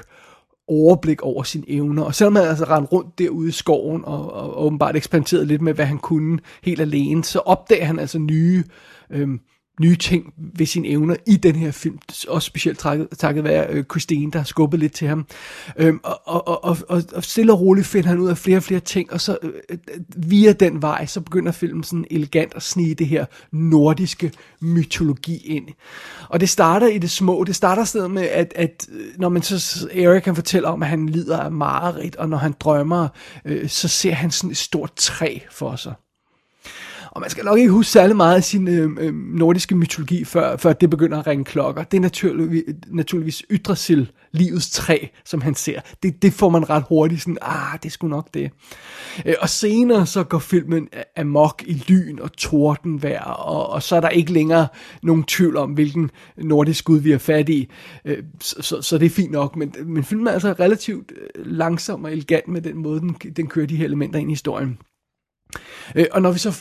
overblik 0.68 1.22
over 1.22 1.44
sine 1.44 1.64
evner. 1.68 2.04
Og 2.04 2.16
selvom 2.16 2.36
han 2.36 2.46
altså 2.46 2.64
rendte 2.64 2.92
rundt 2.92 3.20
derude 3.20 3.50
i 3.50 3.52
skoven 3.52 4.06
og, 4.06 4.34
og, 4.34 4.66
åbenbart 4.66 4.96
eksperimenterede 4.96 5.46
lidt 5.46 5.62
med, 5.62 5.74
hvad 5.74 5.86
han 5.86 5.98
kunne 5.98 6.40
helt 6.64 6.82
alene, 6.82 7.24
så 7.24 7.40
opdager 7.40 7.86
han 7.86 8.00
altså 8.00 8.20
nye 8.20 8.64
øh, 9.10 9.30
nye 9.82 9.96
ting 9.96 10.34
ved 10.38 10.66
sine 10.66 10.88
evner 10.88 11.16
i 11.28 11.36
den 11.36 11.56
her 11.56 11.72
film. 11.72 12.00
Også 12.28 12.46
specielt 12.46 12.80
takket, 12.80 13.08
takket 13.18 13.44
være 13.44 13.68
øh, 13.70 13.84
Christine, 13.84 14.32
der 14.32 14.40
har 14.40 14.46
skubbet 14.46 14.80
lidt 14.80 14.94
til 14.94 15.08
ham. 15.08 15.26
Øhm, 15.78 16.00
og, 16.04 16.22
og, 16.28 16.64
og, 16.64 16.78
og, 16.90 17.04
og 17.14 17.24
stille 17.24 17.54
og 17.54 17.62
roligt 17.62 17.88
finder 17.88 18.10
han 18.10 18.20
ud 18.20 18.30
af 18.30 18.38
flere 18.38 18.58
og 18.58 18.64
flere 18.64 18.80
ting, 18.80 19.14
og 19.14 19.22
så 19.22 19.38
øh, 19.44 19.52
øh, 19.70 19.78
via 20.18 20.52
den 20.52 20.82
vej, 20.82 21.06
så 21.06 21.22
begynder 21.22 21.52
filmen 21.52 21.84
sådan 21.84 22.06
elegant 22.12 22.54
at 22.56 22.64
snige 22.64 22.96
det 22.96 23.08
her 23.08 23.26
nordiske 23.52 24.32
mytologi 24.62 25.38
ind. 25.38 25.68
Og 26.30 26.40
det 26.40 26.50
starter 26.50 26.88
i 26.88 26.98
det 26.98 27.12
små. 27.12 27.44
Det 27.44 27.56
starter 27.56 27.84
stedet 27.84 28.12
med, 28.12 28.24
at, 28.24 28.54
at 28.56 28.88
øh, 28.92 29.06
når 29.18 29.30
man 29.30 29.42
så, 29.42 29.88
Erik 29.94 30.22
kan 30.22 30.36
fortælle 30.36 30.68
om, 30.68 30.84
at 30.84 30.90
han 30.90 31.10
lider 31.10 31.40
af 31.40 31.52
mareridt, 31.52 32.16
og 32.16 32.30
når 32.30 32.38
han 32.38 32.54
drømmer, 32.60 33.08
øh, 33.46 33.70
så 33.70 33.88
ser 33.88 34.14
han 34.14 34.32
sådan 34.32 34.52
et 34.52 34.58
stort 34.58 34.94
træ 34.96 35.40
for 35.52 35.76
sig. 35.76 35.94
Og 37.14 37.22
man 37.22 37.30
skal 37.30 37.46
nok 37.46 37.58
ikke 37.58 37.72
huske 37.72 37.92
særlig 37.92 38.16
meget 38.16 38.36
af 38.36 38.44
sin 38.44 38.68
øh, 38.68 39.14
nordiske 39.14 39.76
mytologi, 39.76 40.24
før, 40.24 40.58
før 40.58 40.74
det 40.74 40.90
begynder 40.90 41.20
at 41.20 41.28
ringe 41.28 41.46
klokker. 41.46 41.84
Det 41.84 41.98
er 41.98 42.02
naturligvis, 42.02 42.64
naturligvis 42.88 43.44
Yggdrasil, 43.52 44.12
livets 44.32 44.70
træ, 44.70 44.98
som 45.26 45.42
han 45.42 45.56
ser. 45.56 45.82
Det, 46.04 46.22
det 46.22 46.34
får 46.34 46.50
man 46.50 46.70
ret 46.70 46.84
hurtigt 46.90 47.22
sådan, 47.22 47.38
ah, 47.42 47.80
det 47.84 47.92
skulle 47.92 48.12
nok 48.12 48.34
det. 48.34 48.52
Øh, 49.26 49.36
og 49.42 49.50
senere 49.50 50.06
så 50.06 50.24
går 50.24 50.40
filmen 50.40 50.90
amok 51.18 51.64
i 51.68 51.74
lyn 51.88 52.20
og 52.20 52.34
tordenvejr, 52.34 53.24
og, 53.24 53.70
og 53.70 53.84
så 53.84 53.96
er 53.96 54.02
der 54.02 54.10
ikke 54.10 54.34
længere 54.34 54.68
nogen 55.04 55.24
tvivl 55.24 55.58
om, 55.58 55.72
hvilken 55.72 56.12
nordisk 56.38 56.86
gud 56.86 57.00
vi 57.00 57.12
er 57.12 57.18
fat 57.18 57.50
i. 57.50 57.70
Øh, 58.06 58.24
så, 58.42 58.56
så, 58.62 58.82
så 58.82 58.98
det 58.98 59.06
er 59.06 59.10
fint 59.10 59.32
nok, 59.32 59.56
men, 59.56 59.74
men 59.86 60.04
filmen 60.04 60.28
er 60.28 60.32
altså 60.32 60.56
relativt 60.60 61.12
øh, 61.12 61.46
langsom 61.46 62.04
og 62.04 62.12
elegant 62.12 62.48
med 62.48 62.62
den 62.62 62.78
måde, 62.78 63.00
den, 63.00 63.16
den 63.38 63.48
kører 63.48 63.68
de 63.68 63.76
her 63.76 63.86
elementer 63.86 64.20
ind 64.20 64.30
i 64.30 64.34
historien. 64.34 64.78
Øh, 65.96 66.06
og 66.12 66.22
når 66.22 66.32
vi 66.32 66.40
så 66.40 66.52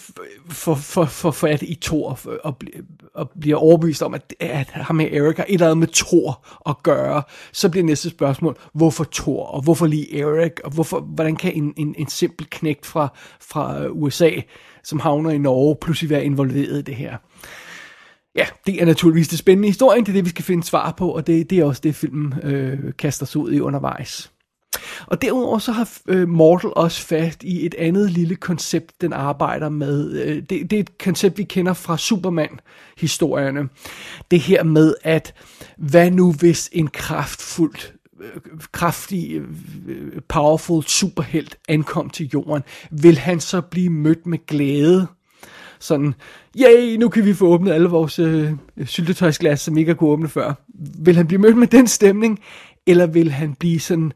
får 0.50 0.74
for, 0.74 1.04
for, 1.04 1.30
fat 1.30 1.62
i 1.62 1.78
Thor 1.82 2.18
og, 2.44 2.56
og 3.14 3.30
bliver 3.40 3.56
overbevist 3.56 4.02
om, 4.02 4.14
at, 4.14 4.34
at 4.40 4.68
ham 4.68 4.96
med 4.96 5.12
Erik 5.12 5.36
har 5.36 5.44
et 5.44 5.52
eller 5.52 5.66
andet 5.66 5.78
med 5.78 5.88
Thor 5.88 6.46
at 6.70 6.82
gøre, 6.82 7.22
så 7.52 7.68
bliver 7.68 7.84
næste 7.84 8.10
spørgsmål, 8.10 8.58
hvorfor 8.74 9.06
Thor, 9.12 9.46
og 9.46 9.62
hvorfor 9.62 9.86
lige 9.86 10.20
Erik, 10.20 10.60
og 10.64 10.70
hvorfor, 10.70 11.00
hvordan 11.00 11.36
kan 11.36 11.52
en, 11.52 11.74
en, 11.76 11.94
en 11.98 12.08
simpel 12.08 12.46
knægt 12.50 12.86
fra, 12.86 13.08
fra 13.40 13.86
USA, 13.86 14.30
som 14.84 15.00
havner 15.00 15.30
i 15.30 15.38
Norge, 15.38 15.76
pludselig 15.80 16.10
være 16.10 16.24
involveret 16.24 16.78
i 16.78 16.82
det 16.82 16.96
her? 16.96 17.16
Ja, 18.34 18.46
det 18.66 18.82
er 18.82 18.86
naturligvis 18.86 19.28
det 19.28 19.38
spændende 19.38 19.68
historie, 19.68 20.00
det 20.00 20.08
er 20.08 20.12
det, 20.12 20.24
vi 20.24 20.30
skal 20.30 20.44
finde 20.44 20.64
svar 20.64 20.92
på, 20.92 21.08
og 21.08 21.26
det, 21.26 21.50
det 21.50 21.58
er 21.58 21.64
også 21.64 21.80
det, 21.84 21.94
filmen 21.94 22.34
øh, 22.42 22.92
kaster 22.98 23.26
sig 23.26 23.40
ud 23.40 23.52
i 23.52 23.60
undervejs. 23.60 24.31
Og 25.06 25.22
derudover 25.22 25.58
så 25.58 25.72
har 25.72 25.88
øh, 26.08 26.28
Mortal 26.28 26.70
også 26.76 27.02
fat 27.02 27.36
i 27.42 27.66
et 27.66 27.74
andet 27.78 28.10
lille 28.10 28.36
koncept, 28.36 29.00
den 29.00 29.12
arbejder 29.12 29.68
med. 29.68 30.12
Øh, 30.12 30.36
det, 30.36 30.50
det 30.50 30.72
er 30.72 30.80
et 30.80 30.98
koncept, 30.98 31.38
vi 31.38 31.42
kender 31.42 31.72
fra 31.72 31.98
Superman-historierne. 31.98 33.68
Det 34.30 34.40
her 34.40 34.62
med, 34.62 34.94
at 35.02 35.34
hvad 35.76 36.10
nu 36.10 36.32
hvis 36.32 36.70
en 36.72 36.88
kraftfuld 36.88 37.76
øh, 38.20 38.40
kraftig, 38.72 39.42
øh, 39.88 40.12
powerful 40.28 40.82
superhelt 40.82 41.56
ankom 41.68 42.10
til 42.10 42.30
jorden, 42.34 42.62
vil 42.90 43.18
han 43.18 43.40
så 43.40 43.60
blive 43.60 43.90
mødt 43.90 44.26
med 44.26 44.46
glæde? 44.46 45.06
Sådan, 45.78 46.14
yay, 46.58 46.96
nu 46.96 47.08
kan 47.08 47.24
vi 47.24 47.34
få 47.34 47.46
åbnet 47.46 47.72
alle 47.72 47.88
vores 47.88 48.18
øh, 48.18 48.52
syltetøjsglas, 48.84 49.60
som 49.60 49.76
ikke 49.76 49.90
har 49.90 49.96
kunne 49.96 50.10
åbne 50.10 50.28
før. 50.28 50.52
Vil 50.98 51.16
han 51.16 51.26
blive 51.26 51.40
mødt 51.40 51.56
med 51.56 51.66
den 51.66 51.86
stemning, 51.86 52.38
eller 52.86 53.06
vil 53.06 53.30
han 53.30 53.54
blive 53.54 53.80
sådan 53.80 54.12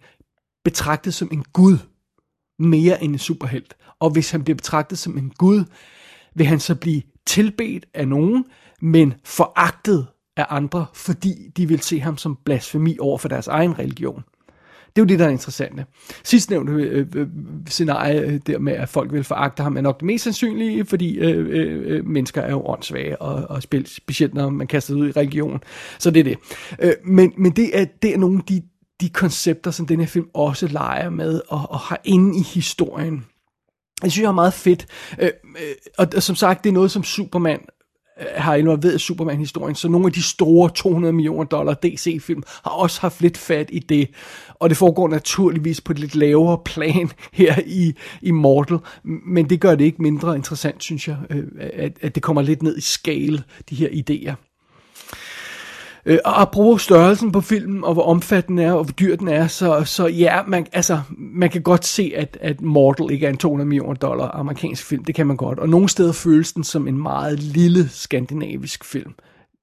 betragtet 0.66 1.14
som 1.14 1.28
en 1.32 1.44
gud, 1.52 1.78
mere 2.58 3.04
end 3.04 3.12
en 3.12 3.18
superhelt? 3.18 3.76
Og 4.00 4.10
hvis 4.10 4.30
han 4.30 4.44
bliver 4.44 4.56
betragtet 4.56 4.98
som 4.98 5.18
en 5.18 5.32
gud, 5.38 5.64
vil 6.34 6.46
han 6.46 6.60
så 6.60 6.74
blive 6.74 7.02
tilbedt 7.26 7.86
af 7.94 8.08
nogen, 8.08 8.44
men 8.80 9.14
foragtet 9.24 10.06
af 10.36 10.46
andre, 10.48 10.86
fordi 10.94 11.34
de 11.56 11.68
vil 11.68 11.80
se 11.80 12.00
ham 12.00 12.16
som 12.16 12.38
blasfemi 12.44 12.96
over 13.00 13.18
for 13.18 13.28
deres 13.28 13.46
egen 13.46 13.78
religion. 13.78 14.22
Det 14.96 15.02
er 15.02 15.04
jo 15.04 15.08
det, 15.08 15.18
der 15.18 15.26
er 15.26 15.30
interessant. 15.30 15.80
Sidst 16.24 16.50
nævnte 16.50 16.72
øh, 16.72 16.98
øh, 16.98 17.06
øh, 17.14 17.28
scenarie 17.66 18.20
øh, 18.20 18.40
der 18.46 18.58
med, 18.58 18.72
at 18.72 18.88
folk 18.88 19.12
vil 19.12 19.24
foragte 19.24 19.62
ham, 19.62 19.76
er 19.76 19.80
nok 19.80 20.00
det 20.00 20.06
mest 20.06 20.24
sandsynlige, 20.24 20.84
fordi 20.84 21.18
øh, 21.18 21.46
øh, 21.48 21.82
øh 21.86 22.06
mennesker 22.06 22.42
er 22.42 22.50
jo 22.50 22.66
åndssvage, 22.66 23.22
og, 23.22 23.50
og 23.50 23.62
specielt 23.86 24.34
når 24.34 24.50
man 24.50 24.66
kaster 24.66 24.94
ud 24.94 25.08
i 25.08 25.12
religion. 25.12 25.60
Så 25.98 26.10
det 26.10 26.20
er 26.20 26.24
det. 26.24 26.38
Øh, 26.78 26.92
men, 27.04 27.32
men 27.36 27.52
det 27.52 27.80
er, 27.80 27.84
det 28.02 28.14
er 28.14 28.18
nogle 28.18 28.38
af 28.38 28.44
de, 28.44 28.62
de 29.00 29.08
koncepter, 29.08 29.70
som 29.70 29.86
den 29.86 30.00
her 30.00 30.06
film 30.06 30.26
også 30.34 30.66
leger 30.66 31.10
med, 31.10 31.40
og, 31.48 31.66
og 31.70 31.78
har 31.78 32.00
inde 32.04 32.38
i 32.38 32.42
historien. 32.42 33.24
Jeg 34.02 34.12
synes, 34.12 34.22
jeg 34.22 34.28
er 34.28 34.32
meget 34.32 34.54
fedt. 34.54 34.86
Øh, 35.18 35.30
øh, 35.44 35.74
og, 35.98 36.06
og 36.16 36.22
som 36.22 36.36
sagt, 36.36 36.64
det 36.64 36.70
er 36.70 36.74
noget, 36.74 36.90
som 36.90 37.04
Superman 37.04 37.60
øh, 38.20 38.26
har 38.34 38.54
involveret 38.54 39.00
Superman-historien, 39.00 39.74
så 39.74 39.88
nogle 39.88 40.06
af 40.06 40.12
de 40.12 40.22
store 40.22 40.70
200 40.74 41.12
millioner 41.12 41.44
dollar 41.44 41.74
DC-film 41.74 42.42
har 42.64 42.70
også 42.70 43.00
haft 43.00 43.20
lidt 43.20 43.38
fat 43.38 43.68
i 43.72 43.78
det, 43.78 44.08
og 44.54 44.68
det 44.68 44.78
foregår 44.78 45.08
naturligvis 45.08 45.80
på 45.80 45.92
et 45.92 45.98
lidt 45.98 46.14
lavere 46.14 46.58
plan 46.64 47.10
her 47.32 47.60
i, 47.66 47.94
i 48.22 48.30
Mortal, 48.30 48.78
men 49.26 49.50
det 49.50 49.60
gør 49.60 49.74
det 49.74 49.84
ikke 49.84 50.02
mindre 50.02 50.36
interessant, 50.36 50.82
synes 50.82 51.08
jeg, 51.08 51.16
øh, 51.30 51.44
at, 51.60 51.92
at 52.00 52.14
det 52.14 52.22
kommer 52.22 52.42
lidt 52.42 52.62
ned 52.62 52.76
i 52.76 52.80
scale, 52.80 53.42
de 53.70 53.74
her 53.74 53.88
idéer. 53.88 54.34
Øh, 56.06 56.18
og 56.24 56.40
apropos 56.40 56.82
størrelsen 56.82 57.32
på 57.32 57.40
filmen, 57.40 57.84
og 57.84 57.92
hvor 57.92 58.02
omfattende 58.02 58.62
er, 58.62 58.72
og 58.72 58.84
hvor 58.84 58.92
dyr 58.92 59.16
den 59.16 59.28
er, 59.28 59.46
så, 59.46 59.84
så 59.84 60.06
ja, 60.06 60.42
man, 60.46 60.66
altså, 60.72 61.00
man 61.18 61.50
kan 61.50 61.62
godt 61.62 61.84
se, 61.84 62.12
at, 62.16 62.38
at 62.40 62.60
Mortal 62.60 63.10
ikke 63.10 63.26
er 63.26 63.30
en 63.30 63.36
200 63.36 63.68
millioner 63.68 63.94
dollar 63.94 64.30
amerikansk 64.30 64.84
film. 64.84 65.04
Det 65.04 65.14
kan 65.14 65.26
man 65.26 65.36
godt. 65.36 65.58
Og 65.58 65.68
nogle 65.68 65.88
steder 65.88 66.12
føles 66.12 66.52
den 66.52 66.64
som 66.64 66.88
en 66.88 66.98
meget 67.02 67.38
lille 67.38 67.88
skandinavisk 67.88 68.84
film. 68.84 69.14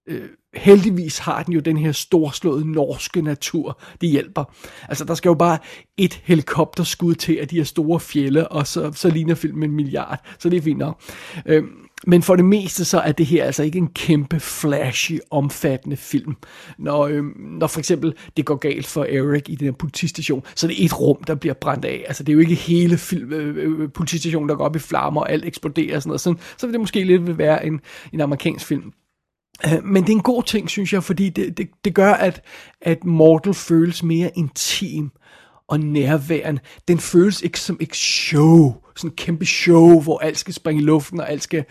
Øh, 0.07 0.29
heldigvis 0.53 1.17
har 1.17 1.43
den 1.43 1.53
jo 1.53 1.59
den 1.59 1.77
her 1.77 1.91
storslåede 1.91 2.71
norske 2.71 3.21
natur, 3.21 3.81
det 4.01 4.09
hjælper. 4.09 4.43
Altså, 4.89 5.05
der 5.05 5.13
skal 5.13 5.29
jo 5.29 5.33
bare 5.33 5.57
et 5.97 6.21
helikopterskud 6.23 7.15
til 7.15 7.37
af 7.41 7.47
de 7.47 7.55
her 7.55 7.63
store 7.63 7.99
fjelle, 7.99 8.47
og 8.47 8.67
så, 8.67 8.91
så 8.91 9.09
ligner 9.09 9.35
filmen 9.35 9.69
en 9.69 9.75
milliard. 9.75 10.25
Så 10.39 10.49
det 10.49 10.57
er 10.57 10.61
fint 10.61 10.79
nok. 10.79 11.01
Øh, 11.45 11.63
men 12.07 12.21
for 12.21 12.35
det 12.35 12.45
meste 12.45 12.85
så 12.85 12.99
er 12.99 13.11
det 13.11 13.25
her 13.25 13.45
altså 13.45 13.63
ikke 13.63 13.77
en 13.77 13.87
kæmpe, 13.87 14.39
flashy, 14.39 15.19
omfattende 15.31 15.97
film. 15.97 16.35
Når, 16.77 17.07
øh, 17.07 17.23
når 17.37 17.67
for 17.67 17.79
eksempel 17.79 18.13
det 18.37 18.45
går 18.45 18.55
galt 18.55 18.87
for 18.87 19.03
Eric 19.03 19.43
i 19.47 19.55
den 19.55 19.65
her 19.65 19.71
politistation, 19.71 20.43
så 20.55 20.67
er 20.67 20.69
det 20.69 20.85
et 20.85 20.99
rum, 20.99 21.23
der 21.23 21.35
bliver 21.35 21.53
brændt 21.53 21.85
af. 21.85 22.03
Altså 22.07 22.23
det 22.23 22.31
er 22.31 22.33
jo 22.33 22.39
ikke 22.39 22.55
hele 22.55 22.97
film, 22.97 23.33
øh, 23.33 23.57
øh, 23.57 23.79
øh 23.79 23.89
politistationen, 23.91 24.49
der 24.49 24.55
går 24.55 24.65
op 24.65 24.75
i 24.75 24.79
flammer, 24.79 25.21
og 25.21 25.31
alt 25.31 25.45
eksploderer 25.45 25.95
og 25.95 26.01
sådan 26.01 26.09
noget. 26.09 26.21
Så, 26.21 26.35
så 26.57 26.67
vil 26.67 26.73
det 26.73 26.79
måske 26.79 27.03
lidt 27.03 27.27
vil 27.27 27.37
være 27.37 27.65
en, 27.65 27.79
en 28.13 28.21
amerikansk 28.21 28.65
film. 28.65 28.93
Øh, 29.65 29.83
men 29.83 30.03
det 30.03 30.09
er 30.09 30.15
en 30.15 30.21
god 30.21 30.43
ting, 30.43 30.69
synes 30.69 30.93
jeg, 30.93 31.03
fordi 31.03 31.29
det, 31.29 31.57
det, 31.57 31.69
det 31.85 31.95
gør, 31.95 32.13
at, 32.13 32.41
at 32.81 33.03
Mortal 33.03 33.53
føles 33.53 34.03
mere 34.03 34.31
intim 34.35 35.11
og 35.73 35.79
nærværende. 35.79 36.61
Den 36.87 36.99
føles 36.99 37.41
ikke 37.41 37.59
som 37.59 37.77
et 37.79 37.95
show, 37.95 38.75
sådan 38.95 39.09
en 39.09 39.15
kæmpe 39.15 39.45
show, 39.45 40.01
hvor 40.01 40.19
alt 40.19 40.37
skal 40.37 40.53
springe 40.53 40.81
i 40.81 40.85
luften, 40.85 41.19
og 41.19 41.31
alt 41.31 41.43
skal, 41.43 41.65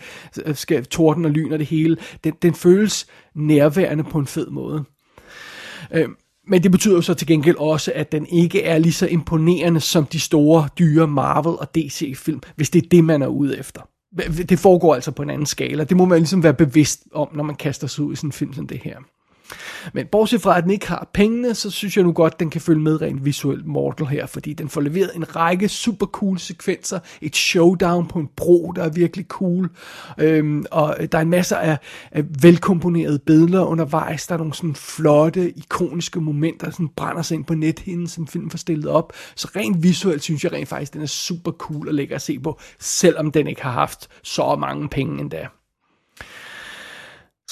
øh, 0.45 0.55
skal 0.55 0.85
torden 0.85 1.25
og 1.25 1.31
lyn 1.31 1.51
og 1.51 1.59
det 1.59 1.67
hele. 1.67 1.97
Den, 2.23 2.33
den 2.41 2.53
føles 2.53 3.07
nærværende 3.35 4.03
på 4.03 4.19
en 4.19 4.27
fed 4.27 4.47
måde. 4.49 4.83
Øh, 5.91 6.09
men 6.47 6.63
det 6.63 6.71
betyder 6.71 6.95
jo 6.95 7.01
så 7.01 7.13
til 7.13 7.27
gengæld 7.27 7.55
også, 7.55 7.91
at 7.95 8.11
den 8.11 8.25
ikke 8.25 8.63
er 8.63 8.77
lige 8.77 8.93
så 8.93 9.07
imponerende 9.07 9.79
som 9.79 10.05
de 10.05 10.19
store, 10.19 10.67
dyre 10.79 11.07
Marvel 11.07 11.59
og 11.59 11.75
DC-film, 11.75 12.41
hvis 12.55 12.69
det 12.69 12.83
er 12.83 12.89
det, 12.89 13.03
man 13.03 13.21
er 13.21 13.27
ude 13.27 13.59
efter. 13.59 13.81
Det 14.49 14.59
foregår 14.59 14.95
altså 14.95 15.11
på 15.11 15.23
en 15.23 15.29
anden 15.29 15.45
skala. 15.45 15.83
Det 15.83 15.97
må 15.97 16.05
man 16.05 16.17
ligesom 16.17 16.43
være 16.43 16.53
bevidst 16.53 17.03
om, 17.13 17.27
når 17.35 17.43
man 17.43 17.55
kaster 17.55 17.87
sig 17.87 18.03
ud 18.05 18.13
i 18.13 18.15
sådan 18.15 18.27
en 18.27 18.31
film 18.31 18.53
som 18.53 18.67
det 18.67 18.79
her. 18.83 18.97
Men 19.93 20.07
bortset 20.11 20.41
fra, 20.41 20.57
at 20.57 20.63
den 20.63 20.71
ikke 20.71 20.87
har 20.87 21.09
pengene, 21.13 21.55
så 21.55 21.71
synes 21.71 21.97
jeg 21.97 22.03
nu 22.03 22.11
godt, 22.11 22.33
at 22.33 22.39
den 22.39 22.49
kan 22.49 22.61
følge 22.61 22.81
med 22.81 23.01
rent 23.01 23.25
visuelt 23.25 23.65
Mortal 23.65 24.07
her, 24.07 24.25
fordi 24.25 24.53
den 24.53 24.69
får 24.69 24.81
leveret 24.81 25.11
en 25.15 25.35
række 25.35 25.69
super 25.69 26.05
cool 26.05 26.39
sekvenser, 26.39 26.99
et 27.21 27.35
showdown 27.35 28.07
på 28.07 28.19
en 28.19 28.29
bro, 28.35 28.73
der 28.75 28.83
er 28.83 28.89
virkelig 28.89 29.25
cool, 29.25 29.69
øhm, 30.17 30.65
og 30.71 30.97
der 31.11 31.17
er 31.17 31.21
en 31.21 31.29
masse 31.29 31.57
af, 31.57 31.77
af 32.11 32.23
velkomponerede 32.41 33.19
billeder 33.19 33.63
undervejs, 33.63 34.27
der 34.27 34.33
er 34.33 34.37
nogle 34.37 34.53
sådan 34.53 34.75
flotte, 34.75 35.57
ikoniske 35.57 36.21
momenter, 36.21 36.65
der 36.65 36.71
sådan 36.71 36.89
brænder 36.95 37.21
sig 37.21 37.35
ind 37.35 37.45
på 37.45 37.53
nethinden, 37.53 38.07
som 38.07 38.27
filmen 38.27 38.51
får 38.51 38.57
stillet 38.57 38.87
op, 38.87 39.13
så 39.35 39.47
rent 39.55 39.83
visuelt 39.83 40.23
synes 40.23 40.43
jeg 40.43 40.51
rent 40.51 40.69
faktisk, 40.69 40.93
den 40.93 41.01
er 41.01 41.05
super 41.05 41.51
cool 41.51 41.87
og 41.87 41.93
lækker 41.93 42.15
at 42.15 42.21
se 42.21 42.39
på, 42.39 42.59
selvom 42.79 43.31
den 43.31 43.47
ikke 43.47 43.61
har 43.61 43.71
haft 43.71 44.07
så 44.23 44.55
mange 44.55 44.89
penge 44.89 45.21
endda. 45.21 45.47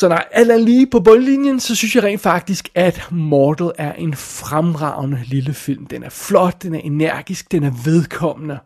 Så 0.01 0.07
nej, 0.07 0.27
alt 0.31 0.63
lige 0.63 0.87
på 0.87 0.99
bundlinjen, 0.99 1.59
så 1.59 1.75
synes 1.75 1.95
jeg 1.95 2.03
rent 2.03 2.21
faktisk, 2.21 2.69
at 2.75 3.07
Mortal 3.11 3.71
er 3.77 3.93
en 3.93 4.13
fremragende 4.15 5.23
lille 5.25 5.53
film. 5.53 5.85
Den 5.85 6.03
er 6.03 6.09
flot, 6.09 6.63
den 6.63 6.75
er 6.75 6.79
energisk, 6.79 7.51
den 7.51 7.63
er 7.63 7.71
vedkommende 7.85 8.59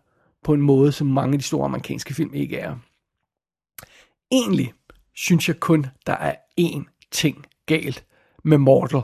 på 0.43 0.53
en 0.53 0.61
måde, 0.61 0.91
som 0.91 1.07
mange 1.07 1.33
af 1.33 1.39
de 1.39 1.45
store 1.45 1.65
amerikanske 1.65 2.13
film 2.13 2.33
ikke 2.33 2.57
er. 2.57 2.75
Egentlig 4.31 4.73
synes 5.15 5.47
jeg 5.47 5.59
kun, 5.59 5.85
der 6.07 6.13
er 6.13 6.35
én 6.61 7.09
ting 7.11 7.45
galt 7.65 8.05
med 8.43 8.57
Mortal. 8.57 9.01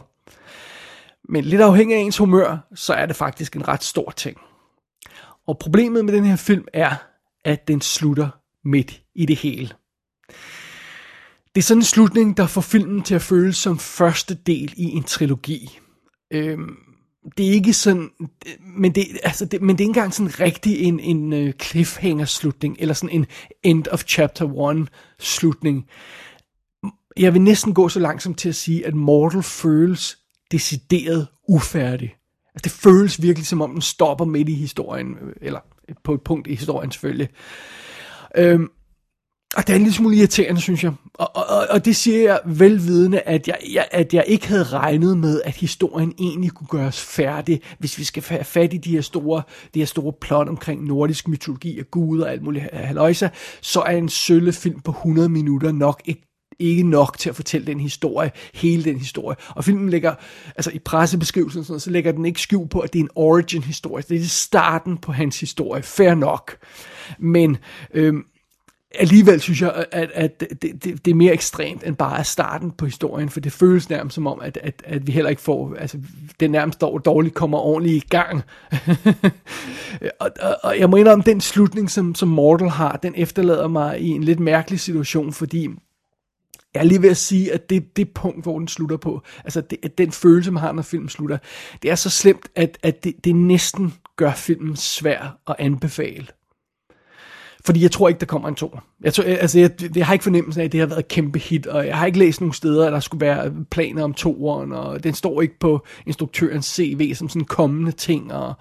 Men 1.30 1.44
lidt 1.44 1.62
afhængig 1.62 1.98
af 1.98 2.02
ens 2.02 2.18
humør, 2.18 2.58
så 2.76 2.94
er 2.94 3.06
det 3.06 3.16
faktisk 3.16 3.56
en 3.56 3.68
ret 3.68 3.84
stor 3.84 4.12
ting. 4.12 4.38
Og 5.48 5.58
problemet 5.60 6.06
med 6.06 6.14
den 6.14 6.26
her 6.26 6.36
film 6.36 6.66
er, 6.74 6.96
at 7.46 7.68
den 7.68 7.82
slutter 7.82 8.30
midt 8.64 9.02
i 9.16 9.26
det 9.26 9.36
hele. 9.36 9.70
Det 11.56 11.62
er 11.62 11.66
sådan 11.66 11.82
en 11.82 11.86
slutning, 11.86 12.38
der 12.38 12.48
får 12.48 12.62
filmen 12.62 13.02
til 13.02 13.16
at 13.16 13.22
føles 13.22 13.58
som 13.58 13.80
første 13.80 14.34
del 14.34 14.74
i 14.78 14.84
en 14.84 15.04
trilogi. 15.04 15.80
Øhm, 16.34 16.76
det 17.38 17.48
er 17.48 17.52
ikke 17.52 17.74
sådan, 17.74 18.10
men 18.78 18.96
det, 18.96 19.06
altså 19.24 19.46
det, 19.46 19.62
men 19.62 19.78
det 19.78 19.84
er 19.84 19.88
ikke 19.88 19.90
engang 19.90 20.14
sådan 20.14 20.40
rigtig 20.40 20.82
en, 20.82 21.00
en 21.00 21.34
øh, 21.34 21.54
cliffhanger-slutning, 21.64 22.76
eller 22.80 22.94
sådan 22.94 23.16
en 23.16 23.26
end 23.64 23.88
of 23.88 24.04
chapter 24.08 24.70
1 24.72 24.90
slutning. 25.20 25.86
Jeg 27.18 27.34
vil 27.34 27.42
næsten 27.42 27.74
gå 27.74 27.90
så 27.90 28.00
langsomt 28.00 28.38
til 28.38 28.50
at 28.50 28.56
sige, 28.56 28.86
at 28.86 28.94
Mortal 28.94 29.44
føles 29.44 30.18
decideret 30.52 31.28
ufærdig. 31.48 32.16
Altså 32.56 32.64
det 32.64 32.72
føles 32.72 33.22
virkelig 33.22 33.48
som 33.48 33.62
om 33.62 33.72
den 33.72 33.82
stopper 33.82 34.26
midt 34.26 34.50
i 34.50 34.54
historien, 34.54 35.16
eller 35.42 35.60
på 36.04 36.14
et 36.14 36.22
punkt 36.22 36.48
i 36.48 36.56
historien 36.56 36.92
selvfølgelig. 36.92 37.30
Øhm, 38.38 38.70
og 39.58 39.68
det 39.68 39.74
er 39.74 39.76
en 39.76 39.82
lille 39.82 39.96
smule 39.96 40.16
irriterende, 40.16 40.62
synes 40.62 40.84
jeg. 40.84 40.92
Og, 41.14 41.36
og, 41.36 41.68
og 41.70 41.86
det 41.86 41.96
siger 41.96 42.20
jeg 42.20 42.40
velvidende, 42.46 43.20
at 43.20 43.48
jeg, 43.48 43.58
jeg, 43.74 43.88
at 43.92 44.14
jeg 44.14 44.24
ikke 44.28 44.48
havde 44.48 44.64
regnet 44.64 45.18
med, 45.18 45.42
at 45.46 45.56
historien 45.56 46.14
egentlig 46.20 46.52
kunne 46.52 46.68
gøres 46.68 47.02
færdig, 47.02 47.62
hvis 47.80 47.98
vi 47.98 48.04
skal 48.04 48.24
have 48.24 48.44
fat 48.44 48.74
i 48.74 48.78
de 48.78 48.92
her 48.92 49.02
store, 49.02 49.42
de 49.74 49.80
her 49.80 49.86
store 49.86 50.14
plot 50.22 50.48
omkring 50.48 50.84
nordisk 50.84 51.28
mytologi 51.28 51.80
og 51.80 51.86
guder 51.92 52.26
og 52.26 52.32
alt 52.32 52.44
muligt 52.44 52.66
haløjsa, 52.74 53.30
så 53.62 53.82
er 53.82 53.98
en 53.98 54.10
sølle 54.10 54.54
film 54.54 54.80
på 54.80 54.92
100 54.92 55.30
minutter 55.30 55.72
nok 55.72 56.02
ikke 56.06 56.28
ikke 56.60 56.84
nok 56.84 57.18
til 57.18 57.30
at 57.30 57.36
fortælle 57.36 57.68
den 57.68 57.80
historie, 57.80 58.32
hele 58.54 58.84
den 58.84 58.98
historie. 58.98 59.38
Og 59.50 59.64
filmen 59.64 59.90
lægger, 59.90 60.16
altså 60.56 60.72
i 60.72 60.80
pressebeskrivelsen, 60.80 61.64
sådan, 61.64 61.80
så 61.80 61.90
lægger 61.90 62.12
den 62.12 62.26
ikke 62.26 62.42
skjul 62.42 62.68
på, 62.68 62.80
at 62.80 62.94
det 62.94 63.00
er 63.00 63.04
en 63.04 63.10
origin 63.16 63.64
historie. 63.64 64.04
Det 64.10 64.22
er 64.22 64.26
starten 64.26 64.98
på 64.98 65.12
hans 65.12 65.40
historie. 65.40 65.84
Fair 65.84 66.14
nok. 66.14 66.58
Men 67.20 67.58
øhm, 67.94 68.24
alligevel 69.00 69.42
synes 69.42 69.62
jeg, 69.62 69.86
at, 69.92 70.10
at 70.14 70.40
det, 70.40 70.62
det, 70.62 71.06
det 71.06 71.12
er 71.12 71.16
mere 71.16 71.34
ekstremt 71.34 71.84
end 71.84 71.96
bare 71.96 72.24
starten 72.24 72.72
på 72.72 72.86
historien, 72.86 73.30
for 73.30 73.40
det 73.40 73.52
føles 73.52 73.90
nærmest 73.90 74.16
som 74.16 74.28
om, 74.28 74.40
at, 74.42 74.60
at, 74.64 74.84
at 74.86 75.08
vi 75.08 75.12
heller 75.12 75.30
ikke 75.30 75.42
får, 75.42 75.76
altså 75.80 75.98
det 76.40 76.52
nærmest 76.52 76.82
dårligt 76.82 77.36
kommer 77.36 77.58
ordentligt 77.58 78.04
i 78.04 78.08
gang. 78.08 78.42
og, 80.20 80.30
og, 80.42 80.58
og 80.64 80.80
jeg 80.80 80.90
må 80.90 80.98
indrømme, 80.98 81.24
den 81.26 81.42
slutning, 81.42 81.92
som, 81.92 82.16
som 82.16 82.30
Mortal 82.30 82.70
har, 82.70 82.98
den 82.98 83.14
efterlader 83.18 83.68
mig 83.68 84.02
i 84.02 84.08
en 84.08 84.24
lidt 84.24 84.40
mærkelig 84.40 84.80
situation, 84.80 85.34
fordi 85.34 85.70
jeg 86.74 86.80
er 86.80 86.84
lige 86.84 87.02
ved 87.02 87.10
at 87.10 87.18
sige, 87.18 87.54
at 87.54 87.70
det, 87.70 87.98
det 87.98 88.10
punkt, 88.14 88.44
hvor 88.44 88.60
den 88.60 88.68
slutter 88.68 88.98
på, 88.98 89.22
altså 89.44 89.62
det, 89.62 89.78
at 89.84 89.98
den 89.98 90.12
følelse, 90.12 90.52
man 90.52 90.62
har, 90.62 90.72
når 90.72 90.82
filmen 90.82 91.10
slutter, 91.10 91.38
det 91.84 91.92
er 91.92 91.96
så 91.96 92.10
slemt, 92.10 92.50
at, 92.56 92.78
at 92.84 93.04
det, 93.04 93.16
det 93.24 93.36
næsten 93.36 93.94
gør 94.16 94.34
filmen 94.34 94.76
svær 94.76 95.38
at 95.48 95.56
anbefale. 95.60 96.28
Fordi 97.66 97.84
jeg 97.84 97.92
tror 97.92 98.08
ikke, 98.08 98.20
der 98.20 98.26
kommer 98.26 98.50
en 98.50 98.56
to. 98.56 98.80
Jeg, 99.04 99.14
tror, 99.14 99.24
altså, 99.24 99.60
jeg, 99.60 99.72
jeg 99.96 100.06
har 100.06 100.14
ikke 100.14 100.24
fornemmelsen 100.24 100.62
af, 100.62 100.66
at 100.66 100.72
det 100.72 100.80
har 100.80 100.88
været 100.88 101.00
et 101.00 101.08
kæmpe 101.08 101.40
hit, 101.40 101.68
og 101.68 101.88
jeg 101.88 101.98
har 101.98 102.06
ikke 102.06 102.20
læst 102.20 102.42
nogen 102.42 102.54
steder, 102.54 102.86
at 102.88 102.94
der 102.94 103.00
skulle 103.00 103.26
være 103.26 103.52
planer 103.72 104.04
om 104.04 104.14
toeren, 104.14 104.72
og 104.72 105.04
den 105.04 105.14
står 105.14 105.42
ikke 105.42 105.60
på 105.60 105.86
instruktørens 106.06 106.66
CV 106.66 107.16
som 107.16 107.30
sådan 107.30 107.46
kommende 107.46 107.92
ting, 107.92 108.34
og 108.34 108.54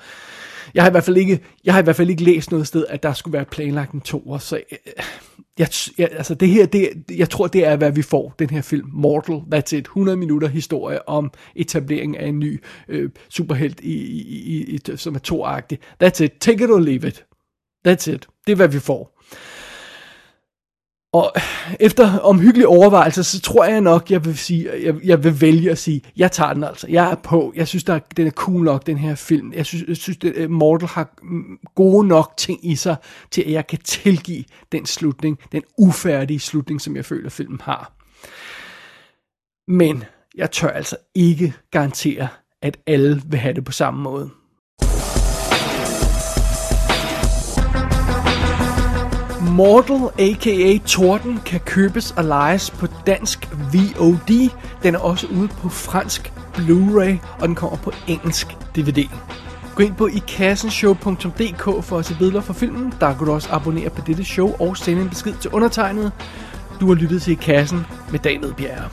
jeg 0.74 0.82
har 0.82 0.90
i 0.90 0.92
hvert 0.92 1.04
fald 1.04 1.16
ikke, 1.16 1.40
jeg 1.64 1.74
har 1.74 1.80
i 1.80 1.84
hvert 1.84 1.96
fald 1.96 2.10
ikke 2.10 2.24
læst 2.24 2.50
noget 2.50 2.66
sted, 2.66 2.86
at 2.88 3.02
der 3.02 3.12
skulle 3.12 3.32
være 3.32 3.44
planlagt 3.44 3.92
en 3.92 4.00
toer, 4.00 4.38
så 4.38 4.56
øh, 4.56 4.78
jeg, 5.58 5.68
jeg, 5.98 6.08
altså 6.12 6.34
det 6.34 6.48
her, 6.48 6.66
det, 6.66 6.88
jeg 7.16 7.30
tror, 7.30 7.46
det 7.46 7.66
er, 7.66 7.76
hvad 7.76 7.92
vi 7.92 8.02
får, 8.02 8.34
den 8.38 8.50
her 8.50 8.62
film, 8.62 8.88
Mortal, 8.92 9.40
that's 9.54 9.76
it, 9.76 9.84
100 9.84 10.16
minutter 10.16 10.48
historie 10.48 11.08
om 11.08 11.30
etablering 11.56 12.18
af 12.18 12.26
en 12.26 12.38
ny 12.38 12.62
øh, 12.88 13.10
superhelt, 13.28 13.80
i, 13.80 13.94
i, 13.94 14.74
i, 14.74 14.96
som 14.96 15.14
er 15.14 15.18
toagtig. 15.18 15.78
That's 16.04 16.22
it, 16.22 16.32
take 16.40 16.64
it 16.64 16.70
or 16.70 16.78
leave 16.78 17.08
it. 17.08 17.24
That's 17.88 18.10
it. 18.10 18.28
Det 18.46 18.52
er, 18.52 18.56
hvad 18.56 18.68
vi 18.68 18.78
får. 18.78 19.20
Og 21.12 21.32
efter 21.80 22.18
omhyggelig 22.18 22.66
overvejelse, 22.66 23.24
så 23.24 23.40
tror 23.40 23.64
jeg 23.64 23.80
nok, 23.80 24.10
jeg 24.10 24.24
vil, 24.24 24.38
sige, 24.38 24.70
jeg, 24.84 24.94
jeg 25.04 25.24
vil 25.24 25.40
vælge 25.40 25.70
at 25.70 25.78
sige, 25.78 26.02
jeg 26.16 26.32
tager 26.32 26.52
den 26.52 26.64
altså. 26.64 26.86
Jeg 26.90 27.10
er 27.10 27.14
på. 27.14 27.52
Jeg 27.56 27.68
synes, 27.68 27.84
der, 27.84 27.98
den 28.16 28.26
er 28.26 28.30
cool 28.30 28.64
nok, 28.64 28.86
den 28.86 28.98
her 28.98 29.14
film. 29.14 29.52
Jeg 29.52 29.66
synes, 29.66 29.84
jeg 29.88 29.96
synes 29.96 30.18
det, 30.18 30.32
øh, 30.36 30.50
Mortal 30.50 30.88
har 30.88 31.14
mm, 31.22 31.58
gode 31.74 32.08
nok 32.08 32.34
ting 32.36 32.70
i 32.70 32.76
sig, 32.76 32.96
til 33.30 33.42
at 33.42 33.50
jeg 33.50 33.66
kan 33.66 33.78
tilgive 33.78 34.44
den 34.72 34.86
slutning, 34.86 35.38
den 35.52 35.62
ufærdige 35.78 36.40
slutning, 36.40 36.80
som 36.80 36.96
jeg 36.96 37.04
føler, 37.04 37.30
filmen 37.30 37.60
har. 37.60 37.92
Men 39.68 40.04
jeg 40.34 40.50
tør 40.50 40.68
altså 40.68 40.96
ikke 41.14 41.54
garantere, 41.70 42.28
at 42.62 42.76
alle 42.86 43.22
vil 43.26 43.38
have 43.38 43.54
det 43.54 43.64
på 43.64 43.72
samme 43.72 44.02
måde. 44.02 44.30
Mortal, 49.60 50.10
a.k.a. 50.18 50.78
Torden, 50.86 51.40
kan 51.46 51.60
købes 51.60 52.10
og 52.10 52.24
lejes 52.24 52.70
på 52.70 52.86
dansk 53.06 53.48
VOD. 53.72 54.50
Den 54.82 54.94
er 54.94 54.98
også 54.98 55.26
ude 55.26 55.48
på 55.48 55.68
fransk 55.68 56.32
Blu-ray, 56.56 57.40
og 57.40 57.48
den 57.48 57.54
kommer 57.54 57.76
på 57.76 57.92
engelsk 58.08 58.56
DVD. 58.76 59.08
Gå 59.74 59.82
ind 59.82 59.94
på 59.94 60.06
ikassenshow.dk 60.06 61.84
for 61.84 61.98
at 61.98 62.04
se 62.04 62.14
billeder 62.18 62.40
fra 62.40 62.52
filmen. 62.52 62.94
Der 63.00 63.14
kan 63.14 63.26
du 63.26 63.32
også 63.32 63.48
abonnere 63.52 63.90
på 63.90 64.00
dette 64.06 64.24
show 64.24 64.54
og 64.60 64.76
sende 64.76 65.02
en 65.02 65.08
besked 65.08 65.34
til 65.40 65.50
undertegnet. 65.50 66.12
Du 66.80 66.86
har 66.86 66.94
lyttet 66.94 67.22
til 67.22 67.32
I 67.32 67.34
Kassen 67.34 67.86
med 68.10 68.18
Daniel 68.18 68.54
Bjerre. 68.54 68.88